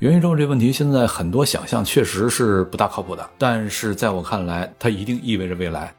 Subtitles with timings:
[0.00, 5.92] 元宇宙这问题，现在很多想象确实是不大靠谱的，但是在我看来，它一定意味着未来。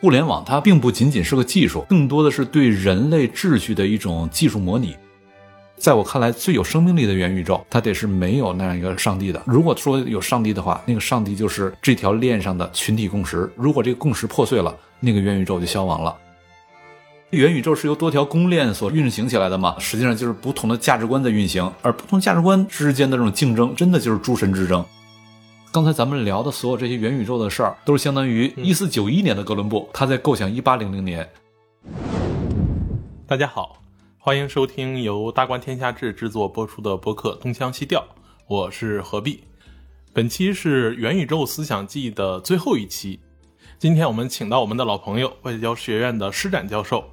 [0.00, 4.96] 互联网它并不仅仅是个技术，更多的是对人类秩序的一种技术模拟。
[5.76, 9.40] 在我看来，最有生命力的元宇宙，它得是没有那样一个上帝的。
[9.46, 13.48] 如果说有上帝的话，那个上帝就是这条链上的群体共识。
[13.54, 16.16] 如果这个共识破碎了，那个元宇宙就消亡了。
[17.30, 19.78] 元宇宙是由多条公链所运行起来的嘛？
[19.78, 24.84] 实际上就是不同的价值观在运行，而不同价值观之间的这种竞争，真的就是诸神之争。
[25.70, 31.28] 刚才咱们聊的所有这些元宇宙的事儿，都是相当于一四九一年的哥伦布他在构想一八零零年。
[33.28, 33.80] 大家好，
[34.18, 38.00] 欢迎收听由大观天下志制作播出的播客《东腔西调》，
[38.48, 39.44] 我是何必。
[40.12, 43.20] 本期是元宇宙思想记的最后一期，
[43.78, 47.04] 今天我们请到我们的老朋友外交学院的施展教授。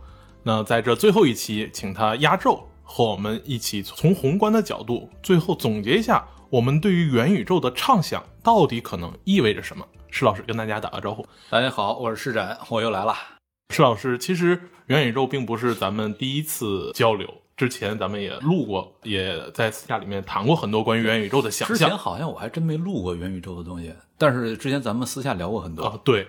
[0.48, 9.86] 那在这最后一期，请他压轴，和我们一起从宏观的角度，最后总结一下我们对于元宇宙的畅想到底可能意味着什么。
[10.10, 11.28] 施老师跟大家打个招呼。
[11.50, 13.14] 大家好，我是施展，我又来了。
[13.72, 21.78] 施老师，其实元宇宙并不是咱们第一次交流，之前咱们也录过，也在私下里面谈过很多关于元宇宙的想象。
[21.78, 25.84] 之前好像我还真没录过元宇宙的东西，但是之前咱们私下聊过很多。
[25.84, 26.26] 啊，对。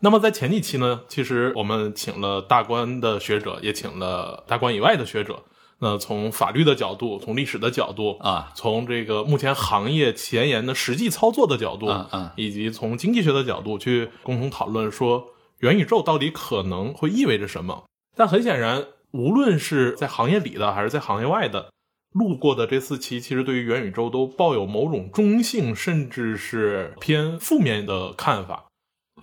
[0.00, 5.42] 那么在前几期呢，其实我们请了大观的学者，也请了大观以外的学者。
[5.78, 15.26] 那从法律的角度，从历史的角度啊，从这个目前行业前沿的实际操作的角度，嗯嗯，以及从经济学的角度去共同讨论说
[15.58, 17.84] 元宇宙到底可能会意味着什么。
[18.16, 21.70] 但很显然，无论是在行业里的还是在行业外的，
[22.12, 28.65] 路过的这四期，其实对于元宇宙都抱有某种中性，甚至是偏负面的看法。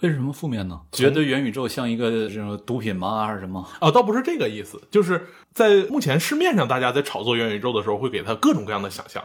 [0.01, 0.81] 为什么负面呢？
[0.91, 3.25] 觉得元宇宙像一个这种毒品吗？
[3.25, 3.65] 还是什么？
[3.79, 9.23] 啊，倒不是这个意思，就是在目前市面上，大家在炒作元宇宙的时候，会给他各种各样的想象，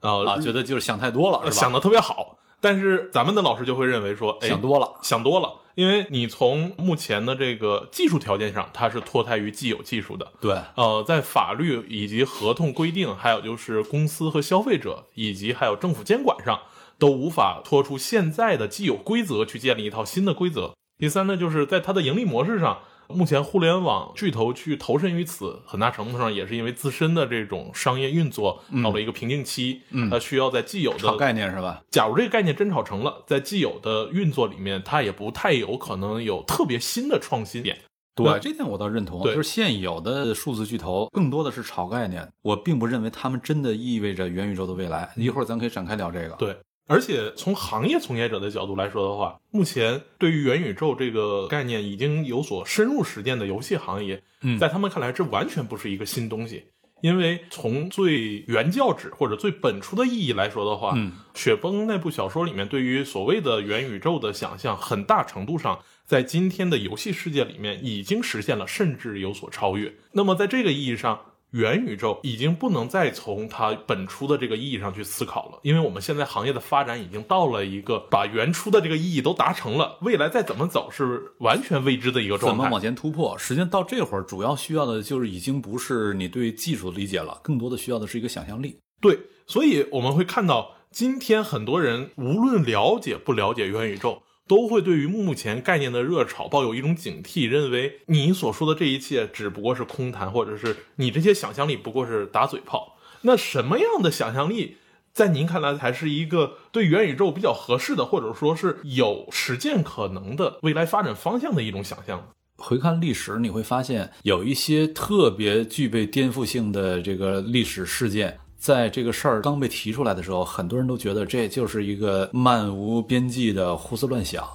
[0.00, 1.50] 呃啊，觉得就是想太多了，是吧？
[1.50, 2.38] 想的特别好。
[2.60, 10.30] 但是咱们的老师就会认为说，哎想多了，想多了，因为你从目前的这个技术条件上，它是脱胎于既有技术的。
[10.40, 16.60] 对，呃，在法律以及合同规定，还有就是公司和消费者，以及还有政府监管上。
[17.02, 20.74] 都无法脱出现在的既有规则去建立一套新的规则。
[20.98, 29.82] 第三呢，就是在它的盈利模式上，目前互联网巨头去投身于此，很大程度上也是因为自身的这种商业运作到了一个瓶颈期。
[29.90, 31.82] 嗯，它需要在既有的概念是吧？
[31.90, 37.76] 假如这个概念真炒成了，在既有的运作里面，它也不太有可能有特别新的创新点。
[38.14, 39.24] 对，这点我倒认同。
[39.24, 45.10] 就是现有的数字巨头更多的是炒概念，我并不认为他们真的意味着元宇宙的未来。
[45.16, 46.36] 一会儿咱可以展开聊这个。
[46.36, 46.56] 对。
[46.86, 56.64] 而且从行业从业者的角度来说的话，目前对于元宇宙这个概念已经有所深入实践的游戏行业，嗯，在他们看来，这完全不是一个新东西。
[57.00, 69.92] 因为从最原教旨或者最本初的意义来说的话，嗯，雪崩那部小说里面对于所谓的元宇宙的想象，很大程度上在今天的游戏世界里面已经实现了，甚至有所超越。
[70.12, 71.18] 那么在这个意义上，
[71.52, 82.56] 元宇宙已经不能再从它本初的这个意义上去思考了，因为我们现在行业的发展已经到了一个把原初的这个意义都达成了，未来再怎么走是完全未知的一个状态。
[82.56, 83.36] 怎么往前突破？
[83.36, 88.78] 实际上到这会儿，主要需要的就是已经不是你对技术的理解了，更多的需要的是一个想象力。
[89.00, 94.22] 对，所以我们会看到今天很多人无论了解不了解元宇宙。
[94.46, 102.96] 都会对于目前概念的热潮抱有一种警惕，认为你所说的这一切只不过是空谈，或者是你这些想象力不过是打嘴炮。
[103.22, 104.78] 那什么样的想象力，
[105.12, 112.24] 在您看来才是一个对元宇宙比较合适的，或者说是有实践可能的未来发展方向的一种想象呢？
[112.58, 118.38] 回看历史，你会发现有一些特别具备颠覆性的这个历史事件。
[118.62, 124.46] 在这个事儿刚被提出来的时候，很多人都觉得这就是一个漫无边际的胡思乱想。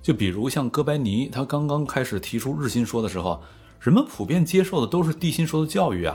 [0.00, 3.42] 就比如像哥白尼，他刚刚开始提出日心说的时候，
[3.80, 6.14] 人们普遍接受的都是地心说的教育啊，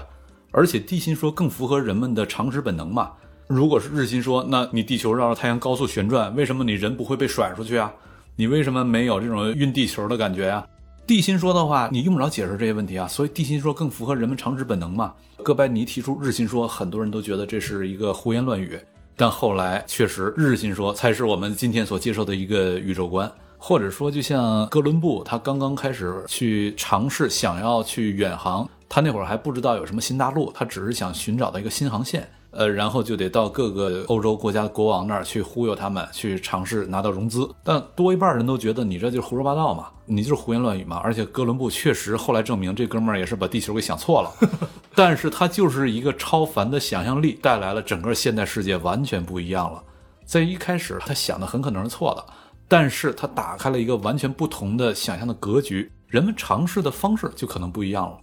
[0.52, 3.12] 而且地心说更符合人们的常识本能嘛。
[3.48, 7.92] 如果是日心说，那你地球绕着太阳高速旋转，为什么你人不会被甩出去啊？
[8.38, 10.66] 你为什么没有这种晕地球的感觉呀？
[11.06, 15.14] 地心说的话，你用不着解释这些问题啊，所以地心说更符合人们常识本能嘛。
[15.44, 18.80] 哥白尼提出日心说，很多人都觉得这是一个胡言乱语，
[19.18, 32.26] 但后来确实日心说才是我们今天所接受的一个宇宙观，或者说就像哥伦布他刚刚开始去尝试想要去远航，他那会儿还不知道有什么新大陆，他只是想寻找到一个新航线。
[32.54, 37.50] 呃，然后就得到各个欧洲国家的国王那儿去忽悠他们，去尝试拿到融资。
[37.64, 40.98] 但多一半人都觉得你这就是胡说八道嘛，你就是胡言乱语嘛。
[40.98, 44.32] 而且哥伦布确实后来证明，这哥们儿也是把地球给想错了。
[44.96, 49.84] 但是他就是一个超凡的想象力，带来了整个现代世界完全不一样了。
[50.24, 52.24] 在一开始，他想的很可能是错的，
[52.68, 58.18] 但是他打开了一个完全不同的想象的格局，人们尝试的方式就可能不一样了。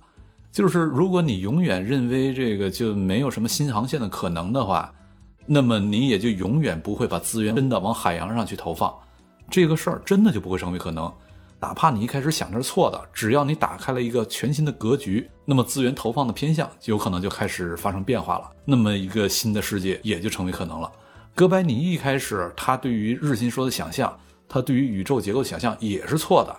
[0.53, 4.93] 就是如果你永远认为这个就没有什么新航线的可能的话，
[5.47, 8.93] 那么你也就永远不会把资源真的往海洋上去投放，
[9.49, 11.13] 这个事儿真的就不会成为可能。
[11.61, 20.91] 哪怕你一开始想着是错的，只要你打开了一个全新的格局，那么资源投放的偏向有可能就开始发生变化了，那么一个新的世界也就成为可能了。
[21.35, 24.19] 哥白尼一开始他对于日心说的想象，
[24.49, 26.57] 他对于宇宙结构的想象也是错的，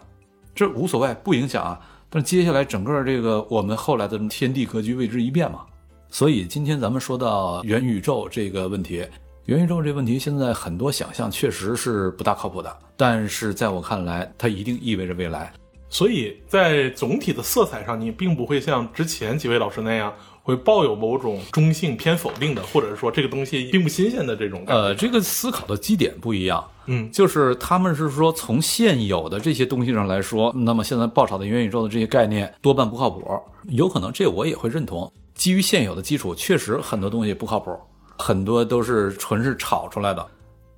[0.54, 1.80] 这无所谓，不影响啊。
[2.14, 5.62] 但接下来整个这个我们后来的天地格局为之一变嘛，
[6.10, 9.04] 所以今天咱们说到元宇宙这个问题，
[9.46, 15.54] 元宇宙这问题现在很多想象确实是不大靠谱的，但是在我看来，它一定意味着未来。
[15.88, 20.14] 所以在总体的色彩上，你并不会像之前几位老师那样。
[20.44, 24.64] 会抱有某种中性偏否定的，或者是说这个东西并不新鲜的这种。
[24.66, 26.68] 呃，这个思考的基点不一样。
[26.86, 33.24] 嗯，就是他们是说从现有的这些东西上来说，那么现在爆炒的元宇宙的这些概念多半不靠谱。
[33.70, 35.12] 有可能这我也会认同。
[35.36, 37.72] 基于现有的基础，确实很多东西不靠谱，
[38.18, 40.26] 很多都是纯是炒出来的。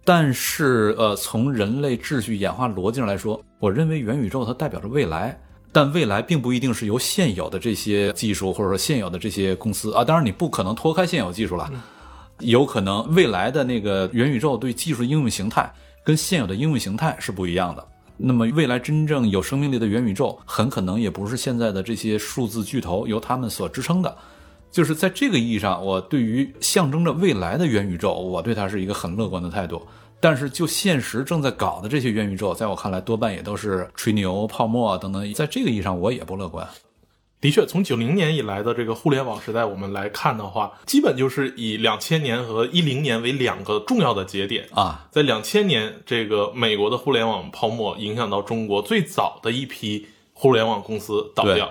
[0.05, 5.39] 但是呃，从人类秩序演化逻辑上来说，我认为元宇宙它代表着未来。
[5.75, 11.67] 但未来并不一定是由现有的这些技术或者说现有的这些公司啊，当然你不可能脱开现有技术了，
[12.41, 15.73] 有可能未来的那个元宇宙对技术应用形态
[16.03, 17.88] 跟现有的应用形态是不一样的。
[18.17, 24.15] 那么未来真正有生命力的元宇宙，很可能也不是现在的这些数字巨头由他们所支撑的。
[24.71, 29.81] 就是在这个意义上，我对于象征着未来的元宇宙，我对它是一个很乐观的态度。
[30.19, 35.33] 但是，就现实正在搞的这些元宇宙，在我看来，多半也都是吹牛、泡沫等等。
[35.33, 36.65] 在这个意义上，我也不乐观。
[37.44, 45.10] 的确，从九零年以来的这个互联网时代，我们来看的话，基本就是以两千年和一零年为两个重要的节点啊。
[45.12, 51.69] 在两千年，这个美国的互联网泡沫影响到中国最早的一批互联网公司倒掉，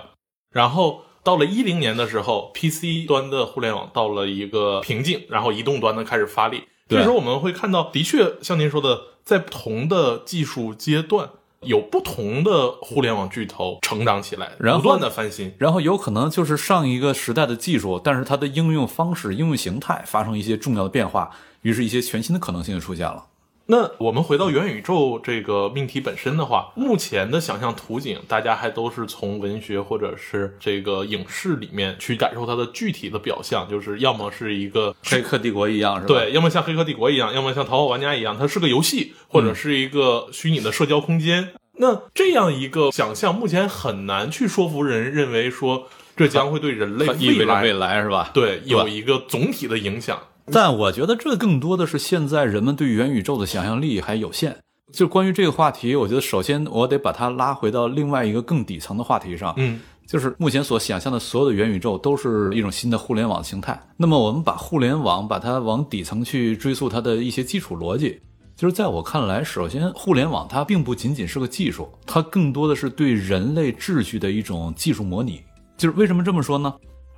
[0.51, 6.65] 然后到了一零年的时候，PC 端的互联网到了一个瓶颈，然后移动端的开始发力。
[6.87, 11.31] 这时候我们会看到，的确像您说的，在不同的技术阶段，
[11.65, 21.31] 有不同的互联网巨头成长起来，然后不断的翻新，然后有可能就是上一个时代的技术，但是它的应用方式、应用形态发生一些重要的变化，
[21.61, 23.25] 于是一些全新的可能性就出现了。
[23.65, 36.07] 那我们回到元宇宙这个命题本身的话，目前的想象图景，大家还都是从文学或者是这个影视里面去感受它的具体的表象，就是要么是一个黑客帝国一样，是吧？
[36.07, 41.53] 对，要么像黑客帝国一样，要么像逃跑玩家一样，它是个游戏，或者是一个虚拟的社交空间。
[41.77, 45.87] 那这样一个想象，目前很难去说服人认为说
[46.17, 48.29] 这将会对人类未来未来是吧？
[48.33, 50.19] 对，有一个总体的影响。
[50.51, 54.57] 但我觉得这更多的是现在人们对元宇宙的想象力还有限。
[54.91, 59.53] 就关于这个话题，我觉得首先我得把它拉回到另外一个更底层的话题上。
[59.57, 63.81] 嗯，就是目前所想象的所有的元宇宙都是一种新的互联网形态。
[63.97, 68.19] 那么我们把互联网把它往底层去追溯它的一些基础逻辑，
[68.55, 75.41] 就是在我看来，首先互联网它并不仅仅是个技术，它更多的是对人类秩序的一种技术模拟。
[75.75, 76.71] 就是为什么这么说呢？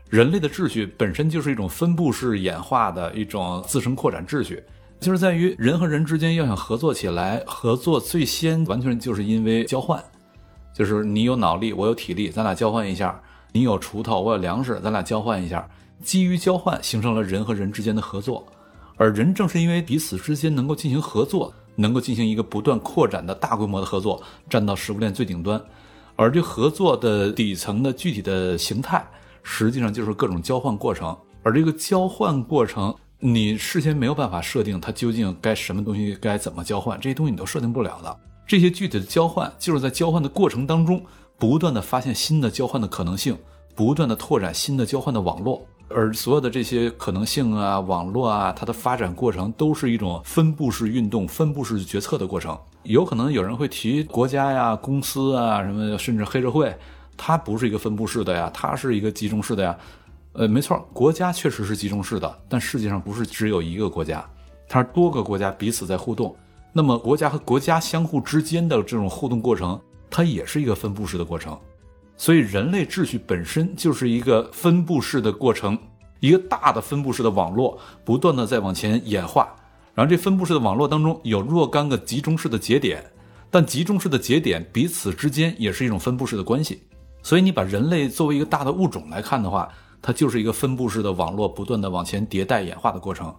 [0.10, 4.64] 人类的秩序本身就是一种分布式演化的一种自身扩展秩序，
[5.00, 10.02] 就是在于人和人之间要想合作起来，合作最先完全就是因为交换，
[10.74, 13.20] 就是你有脑力，我有体力，咱俩交换一下；
[13.52, 15.68] 你有锄头，我有粮食，咱俩交换一下。
[16.04, 18.46] 基于交换，形成了人和人之间的合作，
[18.98, 25.60] 而人正是因为彼此之间能够进行合作，能够进行一个不断扩展的大规模的合作，站到食物链最顶端，
[26.16, 29.04] 而这合作的底层的具体的形态。
[29.48, 38.18] 实际上就是各种交换过程，而这个交换过程，你事先没有办法设定它究竟该什么东西该怎么交换，这些东西你都设定不了的。
[38.48, 41.00] 这些具体的交换，就是在交换的过程当中，
[41.38, 43.38] 不断的发现新的交换的可能性，
[43.76, 45.64] 不断的拓展新的交换的网络。
[45.90, 52.58] 而所有的这些可能性啊、网络啊，它的发展过程都是一种分布式运动、分布式决策的过程。
[52.82, 56.76] 有可能有人会提国家呀、公司啊什么，甚至黑社会。
[57.18, 59.78] 它不是一个分布式的呀，它是一个集中式的呀。
[60.34, 64.28] 呃，没错，国家确实是集中式的，但世界上不是只有一个国家，
[64.68, 66.36] 它是多个国家彼此在互动。
[66.74, 69.80] 那么，国家和国家相互之间的这种互动过程，
[70.10, 71.58] 它也是一个分布式的过程。
[72.18, 75.80] 所以，人类秩序本身就是一个分布式的过程，
[76.20, 79.56] 一个大的分布式的网络，不断的在往前演化。
[79.94, 83.02] 然后，这分布式的网络当中有若干个集中式的节点，
[83.50, 86.84] 但集中式的节点彼此之间也是一种分布式的关系。
[87.26, 89.68] 所以你把人类作为一个大的物种来看的话，
[90.00, 93.34] 它就是一个分布式的网络，不断的往前迭代演化的过程。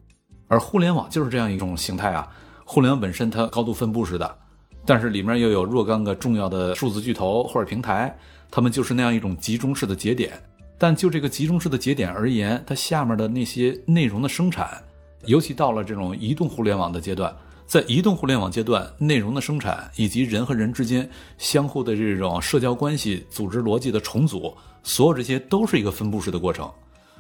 [0.49, 2.26] 而互联网就是这样一种形态啊。
[2.64, 4.38] 互联网本身它高度分布式的，
[4.85, 8.12] 但是里面又有若干个重要的数字巨头或者平台，
[8.50, 10.33] 它们就是那样一种集中式的节点。
[10.76, 14.83] 但就这个集中式的节点而言，它下面的那些内容的生产，
[15.26, 17.33] 尤其到了这种移动互联网的阶段，
[17.66, 26.70] 在移动互联网阶段，内容的生产以及人和人之间相互的这种社交关系、组织逻辑的重组，所有这些都是一个分布式的过程。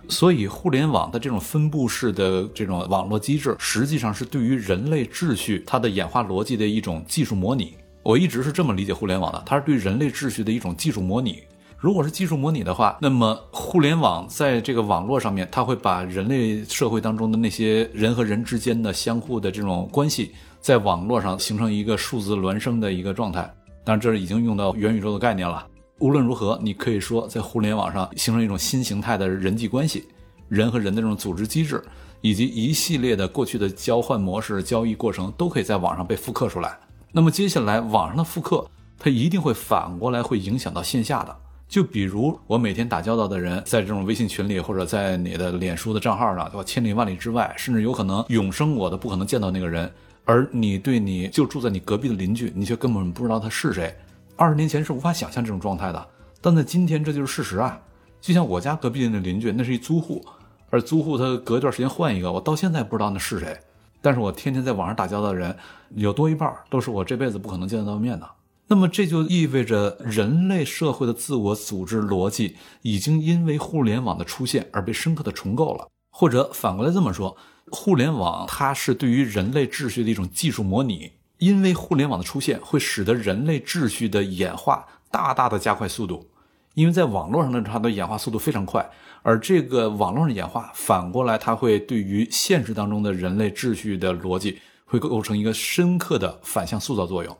[0.08, 7.74] 所以，互联网的这种分布式的这种网络机制，实际上是对于人类秩序它的演化逻辑的一种技术模拟。
[8.04, 11.42] 我一直是这么理解互联网的，它是对人类秩序的一种技术模拟。
[11.78, 23.42] 如果是技术模拟的话，那么互联网在这个网络上面，它会把人类社会当中的那些人和人之间的相互的这种关系，在网络上形成一个数字孪生的一个状态。
[23.84, 25.66] 当然，这已经用到元宇宙的概念了。
[25.98, 30.08] 无论如何，你可以说在互联网上形成一种新形态的人际关系，
[30.48, 31.82] 人和人的这种组织机制，
[32.22, 36.78] 以及一系列的过去的交换模式、交易过程，都可以在网上被复刻出来。
[37.12, 38.66] 那么接下来，网上的复刻，
[38.98, 41.36] 它一定会反过来会影响到线下的。
[41.68, 46.64] 就比如我每天打交道的人，在这种微信群里或者在你的脸书的账号上，对吧？
[46.64, 49.90] 千里万里之外，甚至有可能永生我都不可能见到那个人，
[50.24, 53.94] 而你对你就住在你隔壁的邻居，你却根本不知道他是谁。
[54.36, 56.06] 二十年前是无法想象这种状态的，
[56.40, 57.80] 但在今天这就是事实啊！
[58.20, 60.24] 就像我家隔壁的那邻居，那是一租户，
[60.70, 63.56] 而租户他隔一段时间换一个，我到现在不知道那是谁。
[64.00, 65.56] 但是我天天在网上打交道的人，
[65.96, 68.28] 有多一半都是我这辈子不可能见得到面的。
[68.68, 77.36] 那么这就意味着人类社会的自我组织逻辑已经因为互联网的出现而被深刻的重构了，或者反过来这么说，
[77.70, 86.28] 互联网它是对于人类秩序的一种技术模拟，因为互联网的出现会使得人类秩序的演化大大的加快速度，
[86.74, 88.90] 因为在网络上的它的演化速度非常快，
[89.22, 97.36] 而这个网络上的演化反过来它会对于现实当中的人类秩序的逻辑会构成一个深刻的反向塑造作用。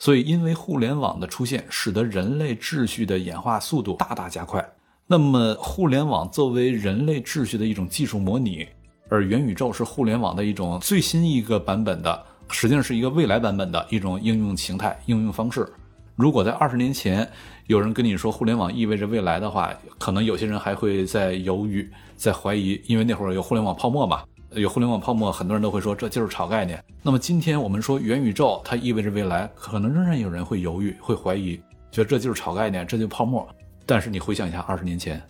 [0.00, 4.66] 所以，因为互联网的出现，使得人类秩序的演化速度大大加快。
[5.06, 8.66] 那么，互联网作为人类秩序的一种技术模拟，
[9.10, 15.70] 而元宇宙是互联网的一种最新一个版本的，实际上是一个未来版本的一种应用形态、应用方式。
[16.16, 17.30] 如果在二十年前
[17.66, 24.22] 有人跟你说互联网意味着未来的话，可能有些人还会在犹豫、在怀疑，因为那会儿有互联网泡沫嘛。
[24.52, 26.82] 有互联网泡沫，很多人都会说这就是炒概念。
[27.02, 31.56] 那么今天我们说元宇宙，它意味着未来，可能仍然有人会犹豫、会怀疑，
[31.92, 33.46] 觉得这就是炒概念，这就是泡沫。
[33.86, 35.22] 但是你回想一下，二十年前，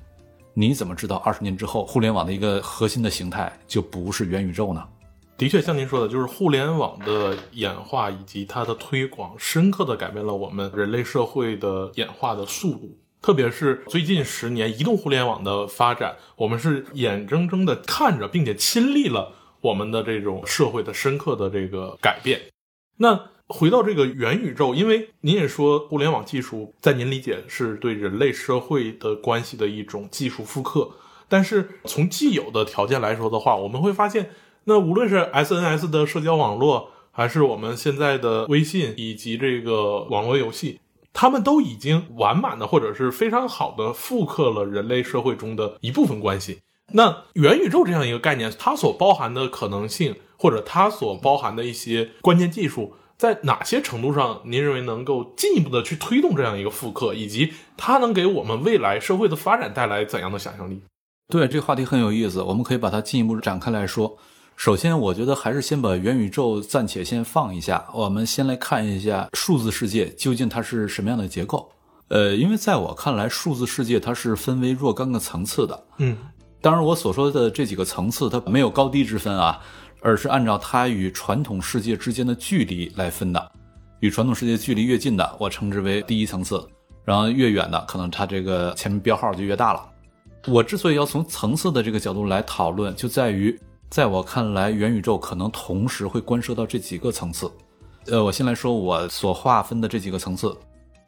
[0.55, 4.83] 你怎么知道二十年之后互联网的一个核心的形态就不是元宇宙呢？
[5.37, 12.97] 的确，像您说的，就是互联网的演化以及它的推广，深刻的改变了我们人类社会的演化的速度。
[13.23, 22.41] 特别是最近十年，移动互联网的发展，我们是眼睁睁的看着，并且亲历了我们的这种社会的深刻的这个改变。
[22.97, 30.91] 那回到这个元宇宙，因为您也说，互联网技术在您理解是对人类社会的关系的一种技术复刻。
[31.29, 34.31] 但是从既有的条件来说的话，我们会发现，
[34.65, 40.81] 那无论是 SNS 的社交网络，还是我们现在的微信以及这个网络游戏。
[41.13, 46.61] 他们都已经完满的或者是非常好的复刻了人类社会中的一部分关系。
[46.93, 60.83] 那元宇宙这样一个概念，它所包含的可能性，或者它所包含的一些关键技术，在哪些程度上，您认为能够进一步的去推动这样一个复刻，以及它能给我们未来社会的发展带来怎样的想象力？
[61.29, 64.19] 对，这个话题很有意思，我们可以把它进一步展开来说。
[64.61, 67.83] 首先，我觉得还是先把元宇宙暂且先放一下。
[67.95, 71.73] 我们先来看一下数字世界究竟它是什么样的结构。
[72.09, 75.85] 呃，因为在我看来，数字世界它是分为若干个层次的。
[75.97, 76.15] 嗯，
[76.61, 79.59] 当然，我所说的这几个层次它没有高低之分啊，
[80.03, 83.53] 而是按照它与传统世界之间的距离来分的。
[84.01, 86.59] 与传统世界距离越近的，我称之为第一层次；
[87.03, 89.83] 然后越远的，可能它这个前面标号就越大了。
[90.49, 93.59] 我之所以要从层次的这个角度来讨论，就在于。
[93.91, 97.51] 在我看来，元宇宙可能同时会关涉到这几个层次。
[98.07, 100.57] 呃，我先来说我所划分的这几个层次。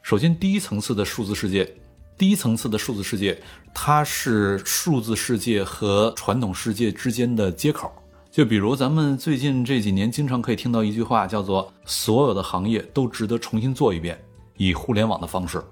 [0.02, 1.72] 首先，第一层次的数字世界，
[2.18, 3.40] 第一层次的数字世界，
[3.72, 7.88] 它是数字世界和传统世界之间的接口。
[8.32, 14.20] 就比如咱们最近这几年经常可以听到一句话，叫做“所有的行业都值得重新做一遍”，
[14.58, 15.62] 以互联网的方式。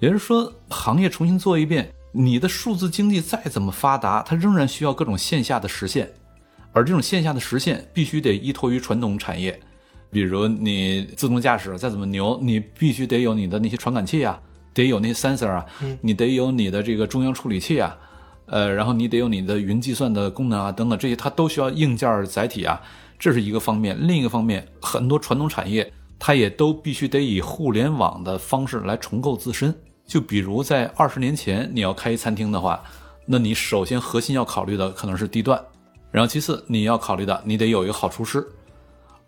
[0.00, 6.12] 也就是说，行业重新做一遍，你的数字经济再怎么发达，它仍然需要各种线下的实现。
[6.76, 9.58] 而这种线下的实现必须得依托于传统产业，
[10.10, 14.38] 比如你自动驾驶再怎么牛，你必须得有你的那些传感器啊，
[14.74, 15.64] 得有那些 sensor 啊，
[16.02, 17.96] 你得有你的这个中央处理器啊。
[18.44, 22.78] 呃，然后你得有你的云计算的功能啊，等等这些，它都需要硬件载体啊，
[23.18, 23.96] 这是一个方面。
[24.06, 29.74] 另一个方面，很多传统产业它也都必须得以互联网的方式来重构自身。
[30.06, 32.84] 就比如在二十年前，你要开一餐厅的话，
[33.24, 35.58] 那你首先核心要考虑的可能是地段，
[36.16, 38.42] 然后其次你要考虑的，你得有一个好厨师。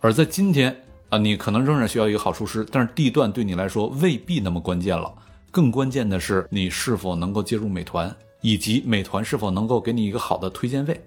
[0.00, 0.74] 而在今天
[1.10, 5.12] 啊，你可能仍然需要一个好厨师，但是地段对你来说未必那么关键了。
[5.50, 10.98] 更关键的是，你是否能够接入美团，以及美团是否能够给你一个好的推荐位。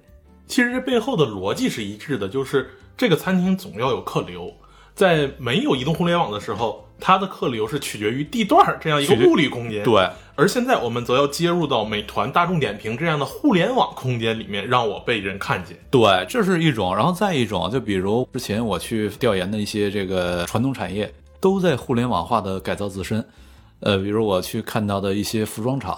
[0.45, 4.53] 其实这背后的逻辑是一致的，就是这个餐厅总要有客流。
[4.93, 9.84] 在没有移动互联网的时候，它的客流是取决于地段这样一个物理空间。
[9.84, 15.77] 对，而现在我们则要接入到美团、大众点评这样的互联网空间里面，让我被人看见。
[15.89, 16.96] 对，这是一种。
[16.96, 23.25] 然后再一种，就比如之前我去调研的一些这个传统产业，都在互联网化的改造自身。
[23.79, 25.98] 呃，比如我去看到的一些服装厂，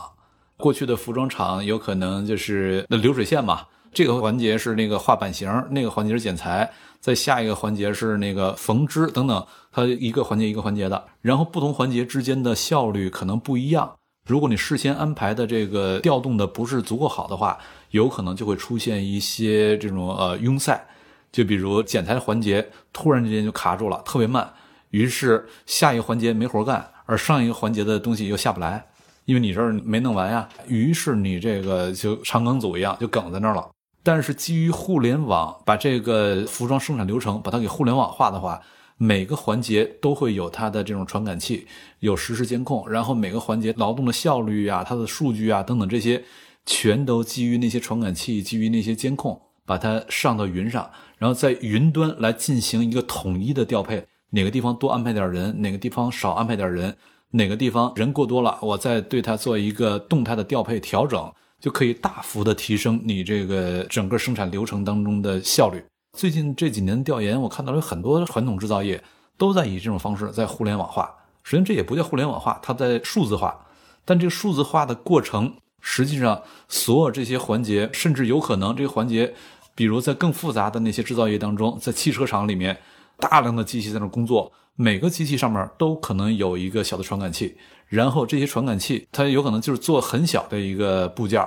[0.56, 6.72] 过去的服装厂有可能就是那流水线嘛，这个环节是那个画版型，那个环节是剪裁。
[7.00, 13.94] 在下一个环节是那个缝织等等，它一个环节一个环节的，然后不同环节之间的效率可能不一样。
[14.26, 17.60] 如果你事先安排的这个调动的不是足够好的话，
[17.92, 20.82] 有可能就会出现一些这种呃拥塞。
[21.30, 24.50] 就比如剪裁的环节突然之间就卡住了，特别慢，
[24.92, 28.86] 于是下一个环节没活干，而上一个环节的东西又下不来，
[29.26, 33.70] 因为你这儿没弄完呀，于是你这个就长梗阻一样就梗在那儿了。
[34.04, 38.62] 但是基于互联网，把这个服装生产流程把它给互联网化的话，
[38.98, 41.66] 每个环节都会有它的这种传感器，
[42.00, 46.22] 有实时监控，然后每个环节劳动的效率啊、它的数据啊等等这些，
[46.66, 56.98] 全都基于那些传感器、基于那些监控，把它上到云上，然后在云端来进行一个统一的调配，哪个地方多安排点人，哪个地方少安排点人，
[57.32, 61.32] 哪个地方人过多了，我再对它做一个动态的调配调整。
[61.64, 65.82] 就可以大幅的提升你这个整个生产流程当中的效率。
[66.18, 69.02] 最近这几年调研，我看到有很多传统制造业
[69.38, 71.10] 都在以这种方式在互联网化。
[71.42, 73.58] 实际上这也不叫互联网化，它在数字化。
[74.04, 79.34] 但这个数字化的过程，实际上所有这些环节，甚至有可能这个环节，
[79.74, 82.78] 比如在更复杂的那些制造业当中，在汽车厂里面，
[83.18, 87.56] 大量的机器在那工作，每个机器上面都可能有一个小的传感器。
[87.94, 91.40] 然后这些传感器，它有可能就是做很小的一个部件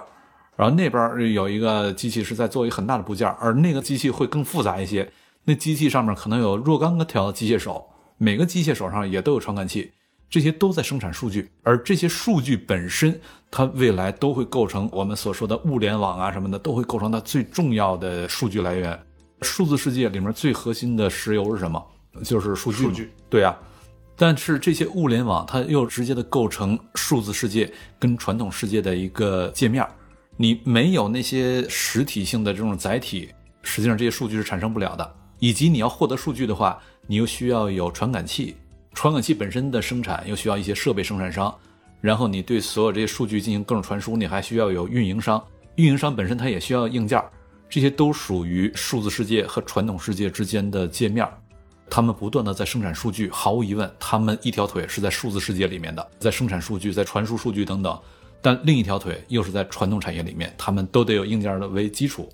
[0.54, 5.10] 然后那边有一个机器是在做一个很大的部件而那个机器会更复杂一些。
[5.42, 7.84] 那机器上面可能有若干个条机械手，
[8.16, 9.90] 每个机械手上也都有传感器，
[10.30, 18.96] 这些都在生产数据，而这些数据本身，它未来都会构成我们所说的物联网啊什么的，都会构成它最重要的数据来源。
[19.42, 21.84] 数字世界里面最核心的石油是什么？
[22.22, 22.84] 就是数据。
[22.84, 23.58] 数据，对啊。
[24.16, 29.86] 但是这些物联网，它又直接的构成数字世界跟传统世界的一个界面
[30.38, 33.28] 你没有那些实体性的这种载体，
[33.62, 35.14] 实际上这些数据是产生不了的。
[35.38, 38.56] 以及你要获得数据的话，你又需要有传感器，
[38.94, 41.54] 传感器本身的生产又需要一些设备生产商，
[42.00, 45.42] 然后你对所有这些数据进行各种传输，你还需要有运营商，
[45.74, 47.22] 运营商本身它也需要硬件，
[47.68, 51.38] 这些都属于数字世界和传统世界之间的界面儿
[51.88, 57.98] 他们不断的在生产数据，毫无疑问，他们一条腿是在数字世界里面的，在生产数据，在传输数据等等，
[58.42, 62.28] 但另一条腿又是在传统产业里面，他们都得有硬件的为基础。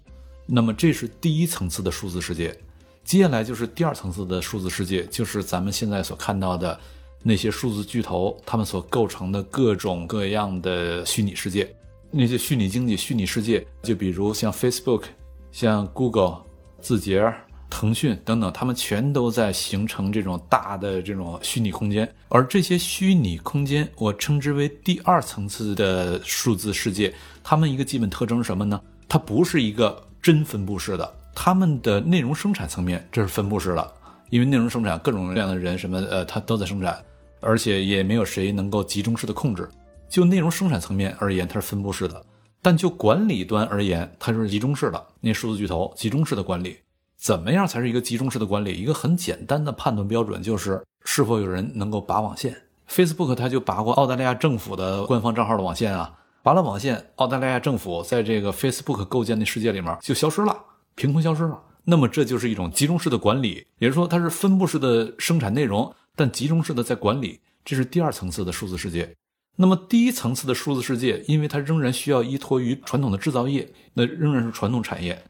[0.46, 2.58] 那么这是第一层次的数字世界，
[3.04, 6.78] 接下来就是第二层次的数字世界，就是咱们现在所看到的
[7.22, 11.72] 那些数字巨头他们所构成的各种各样的虚拟世界，
[12.10, 15.04] 那些虚拟经济、虚拟世界，就比如像 Facebook、
[15.52, 16.42] 像 Google、
[16.80, 17.32] 字节。
[17.74, 27.12] 腾讯等等，他们全都在形成这种大的这种虚拟空间，而这些虚拟空间，我称之为第二层次的数字世界。
[27.42, 28.78] 它们一个基本特征是什么呢？
[29.08, 33.92] 它不是一个真分布式的，它们的内容生产层面这是分布式的，
[34.28, 37.02] 因为内容生产各种各样的人什么呃，它都在生产，
[37.40, 39.66] 而且也没有谁能够集中式的控制。
[40.10, 42.22] 就内容生产层面而言，它是分布式的，
[42.60, 45.06] 但就管理端而言，它是集中式的。
[45.22, 46.76] 那数字巨头集中式的管理。
[47.22, 48.74] 怎么样才是一个集中式的管理？
[48.74, 52.52] 一个很简单的判断标准就是是否有人能够拔网线。
[52.90, 60.56] Facebook 它就拔过澳大利亚政府的官方账号的网线啊，拔了网线，澳大利亚政府在这个 Facebook 构建的世界里面就消失了，
[60.96, 61.56] 凭空消失了。
[61.84, 67.38] 那么这就是一种集中式的管理，也就是说它是分布式的生产内容，但集中式的在管理。
[67.64, 69.14] 这是第二层次的数字世界。
[69.54, 75.22] 那么第一层次的数字世界，因为它仍然需要依托于传统的制造业，那仍然是传统产业。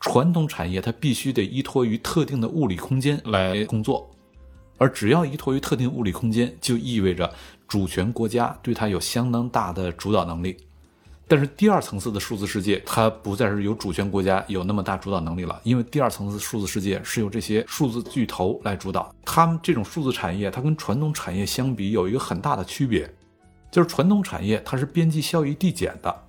[0.00, 4.10] 传统产业它必须得依托于特定的物理空间来工作，
[4.78, 7.30] 而只要依托于特定物理空间，就意味着
[7.68, 10.56] 主权国家对它有相当大的主导能力。
[11.28, 19.14] 但是第二层次的数字世界，它不再是由主权国家有那么大主导能力了，因为第二层次数字世界是由这些数字巨头来主导。
[19.24, 23.08] 他们这种数字产业，它跟传统产业相比有一个很大的区别，
[23.70, 26.22] 就是传统产业它是边际效益递减的，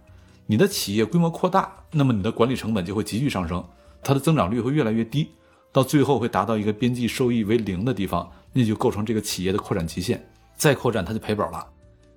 [0.48, 3.64] 你的企业规模扩大，那么你的管理成本就会急剧上升，
[4.04, 5.30] 它的增长率会越来越低，
[5.72, 10.22] 到最后会达到一个边际收益为零的地方，那就构成这个企业的扩展极限，
[10.56, 11.66] 再扩展它就赔本了。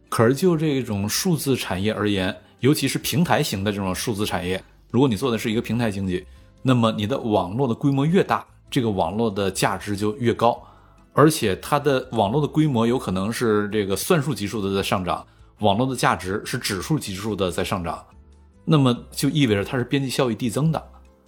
[0.08, 6.24] 可是就这种数字产业而言，尤其是平台型的这种数字产业，如果你做的是一个平台经济，
[6.62, 10.60] 那么你的网络的规模越大，这个网络的价值就越高，
[11.12, 15.26] 而且它的网络的规模有可能是这个算术级数的在上涨，
[15.60, 18.04] 网络的价值是指数级数的在上涨，
[18.64, 20.82] 那么就意味着它是边际效益递增的，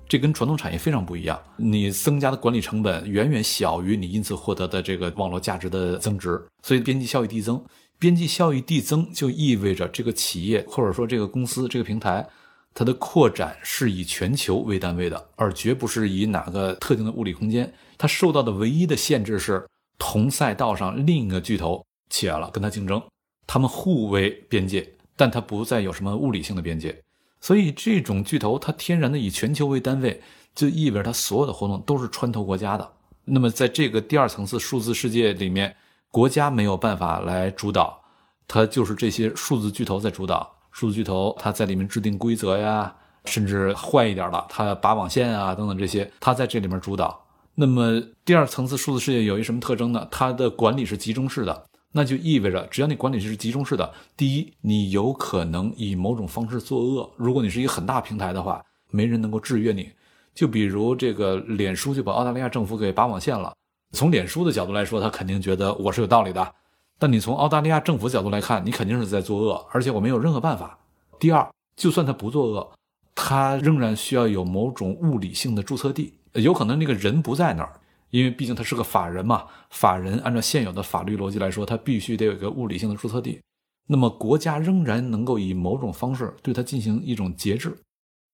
[0.09, 7.63] 这跟传统产业非常不一样，你增加的管理成本远远小于你因此获得的这个网络价值的增值，所以边际效益递增。
[7.99, 12.27] 边际效益递增就意味着这个企业或者说这个公司这个平台，
[12.75, 17.73] 它的扩展是以全球为单位的，而绝不是以哪个特定的物理空间。
[17.97, 19.67] 它受到的唯一的限制是
[19.99, 23.03] 同赛道上另一个巨头起来了，跟它竞争，
[23.47, 27.03] 他们互为边界，但它不再有什么物理性的边界。
[27.47, 30.21] 所以这种巨头它天然的以全球为单位，
[30.53, 32.91] 就意味着它所有的活动都是穿透国家的。
[33.25, 35.77] 那么在这个第二层次数字世界里面。
[36.09, 38.01] 国家没有办法来主导，
[38.49, 40.51] 它就是这些数字巨头在主导。
[40.73, 42.95] 数字巨头它在里面制定规则呀，
[43.27, 47.23] 甚至坏一点了，它拔网线啊等等这些，它在这里面主导。
[47.55, 50.09] 那么第二层次数字世界有一什么特征呢？
[50.11, 57.11] 它的管理是集中式的，那就意味着只要你管理是集中式的，第一，你有可能以某种方式作恶。
[57.17, 59.91] 如果你是一个很大平台的话，没人能够制约你。
[60.35, 63.55] 就比如这个脸书就把澳大利亚政府给拔网线了。
[63.93, 66.55] 从脸书的角度来说，他肯定觉得我是有道理的，
[66.99, 70.79] 但你从澳大利亚政府角度来看，你肯定是在作恶，而且我没有任何办法。
[71.19, 72.73] 第二，就算他不作恶，
[73.15, 77.81] 他仍然需要有某种物理性的注册地，有可能那个人不在那儿，
[78.17, 79.45] 因为毕竟他是个法人嘛。
[79.71, 83.41] 法人按照现有的法律逻辑来说，他必须得有一个物理性的注册地。
[83.87, 87.77] 那么国家仍然能够以某种方式对他进行一种节制，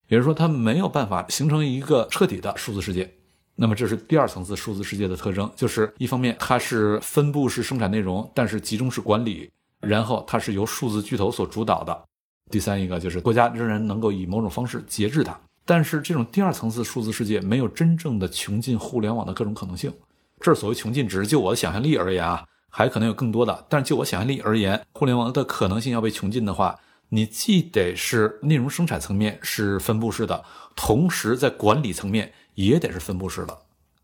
[0.07, 3.13] 也就是说，他没有办法形成一个彻底的数字世界。
[3.55, 12.03] 那么这是第二层次数字世界的特征，就是一方面它是分布式生产内容，但是集中式管理，然后它是由数字巨头所主导的。
[12.49, 19.93] 第三一个就是国家仍然能够以某种方式节制它，但是这种第二层次数字世界没有真正的穷尽互联网的各种可能性。
[20.39, 23.65] 这所谓穷尽，只是就我的想象力而言啊，还可能有更多的。
[23.69, 30.43] 但是就我想象力而言，互联网的可能性要被穷尽的话，你既得是内容生产层面是分布式的，
[30.75, 32.33] 同时在管理层面。
[32.55, 33.57] 也得是分布式的，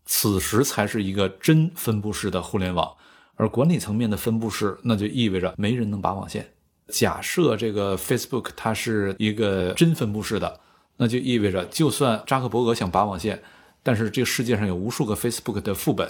[0.06, 2.92] 此时才是一个真分布式的互联网。
[3.36, 6.50] 而管理层面的分布式，那就意味着没人能拔网线。
[6.88, 10.58] 假设这个 Facebook 它是一个真分布式的，
[11.02, 13.42] 那就意味着就算扎克伯格想拔网线，
[13.82, 16.06] 但是这个世界上有无数个 Facebook 的副本，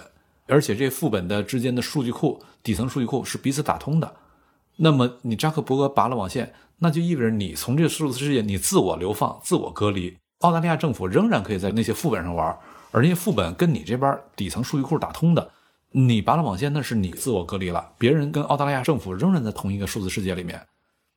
[0.49, 4.13] 而且这副本的之间的数据库、底层数据库是彼此打通的。
[4.75, 10.17] 那么你扎克伯格拔了网线，那就意味着你从这个数字世界你自我流放、自我隔离。
[10.41, 12.59] 澳大利亚政府仍然可以在那些副本上玩，
[12.91, 15.53] 而那些副本跟你这边底层数据库打通的，
[15.93, 17.93] 你拔了网线，那是你自我隔离了。
[17.97, 20.61] 别人跟澳大利亚政府仍然在同一个数字世界里面，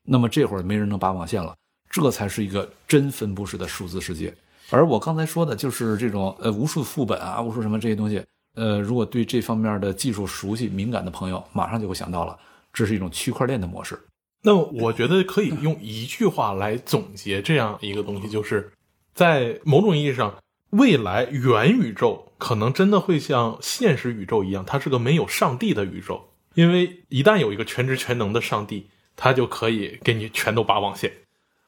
[0.03, 1.55] 那么这会儿没人能拔网线了，
[1.93, 4.33] 这才是一个真分布式的数字世界。
[4.71, 8.19] 而我刚才说的就是这种呃无数副本啊，无数什么这些东西，
[8.55, 12.35] 呃，如果对这方面的技术熟悉敏感的朋友，马上就会想到了，
[12.73, 13.99] 这是一种区块链的模式。
[14.41, 18.71] 那我觉得可以用一句话来总结这样一个东西，就是。
[19.13, 20.33] 在某种意义上，
[20.71, 26.29] 未来元宇宙可能真的会像现实宇宙一样，它是个没有上帝的宇宙。
[26.55, 31.13] 因为一旦有一个全知全能的上帝，他就可以给你全都拔网线。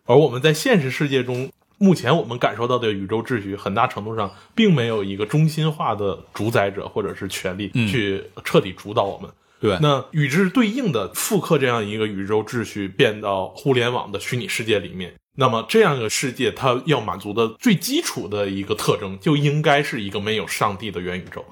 [0.06, 9.30] 而我们在现实世界中，目前我们感受到的宇宙秩序，很大程度上并没有一个中心化的主宰者或者是权力去彻底主导我们。
[9.60, 15.14] 对，那与之对应的复刻这样一个宇宙秩序，变到互联网的虚拟世界里面。
[15.38, 21.44] 那么，这样一个世界，它要满足的最基础的一个特征，就应该是一个没有上帝的元宇宙，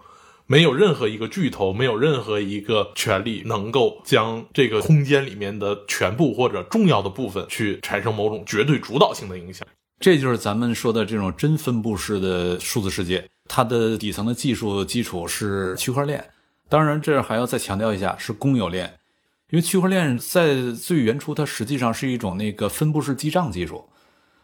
[0.54, 9.68] 没有任何一个巨头，没有任何一个权利能够将这个空间里面的全部或者重要的部分去产生某种绝对主导性的影响。
[10.00, 16.24] 这就是咱们说的这种真分布式的数字世界，它的底层的技术基础是区块链。
[16.70, 18.94] 当然，这还要再强调一下，是公有链。
[19.50, 23.90] 因为区块链在最原初，它实际上是一种那个分布式记账技术。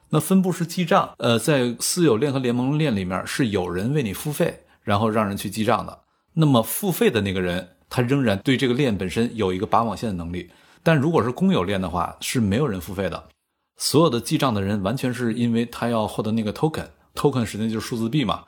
[0.10, 5.99] 那分布式记账，呃，在私有链和联盟链里面是有人为你付费，然后让人去记账的。
[6.34, 10.49] 那么付费的那个人，他仍然对这个链本身有一个拔网线的能力。
[10.82, 13.23] 但如果是公有链的话，是没有人付费的。
[13.78, 18.45] 所有的记账的人完全是因为他要获得那个 token，token 实际上就是数字币嘛。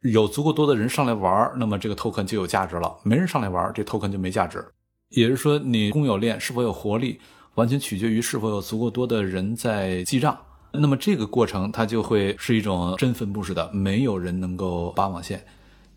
[0.00, 4.64] 有足够多的人上来玩，那么这个 token 就有价值了；没人上来玩，这 token 就没价值。
[5.10, 7.20] 也就是说，你公有链是否有活力，
[7.56, 10.34] 完全取决于是否有足够多的人在记账。
[10.72, 15.44] 那么这个过程它就会是一种真分布式的，没有人能够拔网线。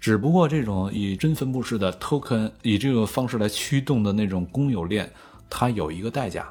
[0.05, 5.11] 只不过这种以真分布式的 token 以这个方式来驱动的那种公有链，
[5.49, 6.47] 它有一个代价，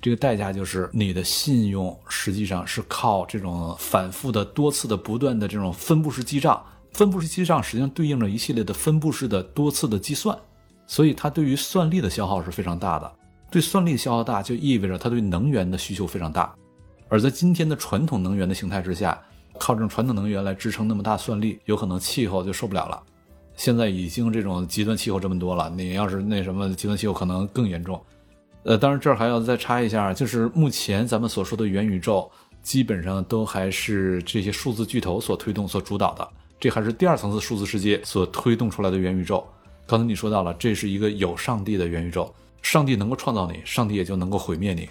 [0.00, 6.64] 这个代价就是你的信用实际上是靠这种反复的、多次的、不断的这种分布式记账。
[6.94, 10.34] 分布式记账实际上对应着一系列的分布式的多次的计算，
[10.86, 13.12] 所以它对于算力的消耗是非常大的。
[13.50, 16.54] 对算力消耗大，就意味着它对能源的需求非常大。
[17.10, 19.22] 而在今天的传统能源的形态之下，
[19.58, 23.02] 靠这种传统能源来支撑那么大算力，有可能气候就受不了了。
[23.56, 28.00] 现在已经这种极端气候这么多了，你要是那什么极端气候可能更严重。
[28.64, 32.30] 呃，当然这儿还要再插一下，就是目前咱们所说的元宇宙，
[32.62, 36.28] 基本上都还是这些数字巨头所推动、所主导的。
[36.58, 39.46] 这还是第二层次数字世界所推动出来的元宇宙。
[39.86, 44.88] 刚才你说到了，这是一个有上帝的元宇宙，上帝能够创造你，上帝也就能够毁灭你。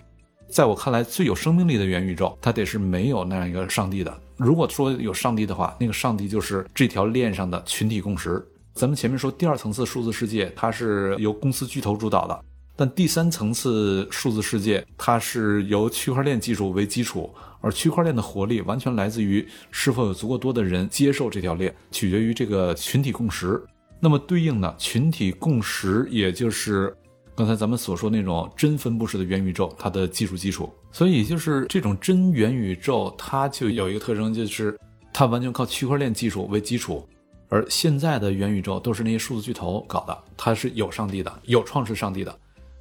[0.54, 4.16] 在我看来，最有生命力的元宇宙，它得是没有那样一个上帝的。
[4.38, 8.40] 如果说有上帝的话，那个上帝就是这条链上的群体共识。
[8.76, 12.40] 咱们前面说第二层次数字世界，它是由公司巨头主导的，
[12.76, 23.60] 但第三层次数字世界，它是由区块链技术为基础，而区块链的活力完全来自于是否有足够多的人接受这条链，取决于这个群体共识。
[24.00, 26.96] 那么对应的群体共识，也就是。
[27.36, 34.80] 刚才咱们所说那种真分布式的元宇宙，它的技术基础，所以就是这种真元宇宙，它就有一个特征，就是
[35.12, 37.04] 它完全靠区块链技术为基础。
[37.50, 42.36] 而现在的元宇宙都是那些数字巨头搞的，它是有上帝的，有创世上帝的。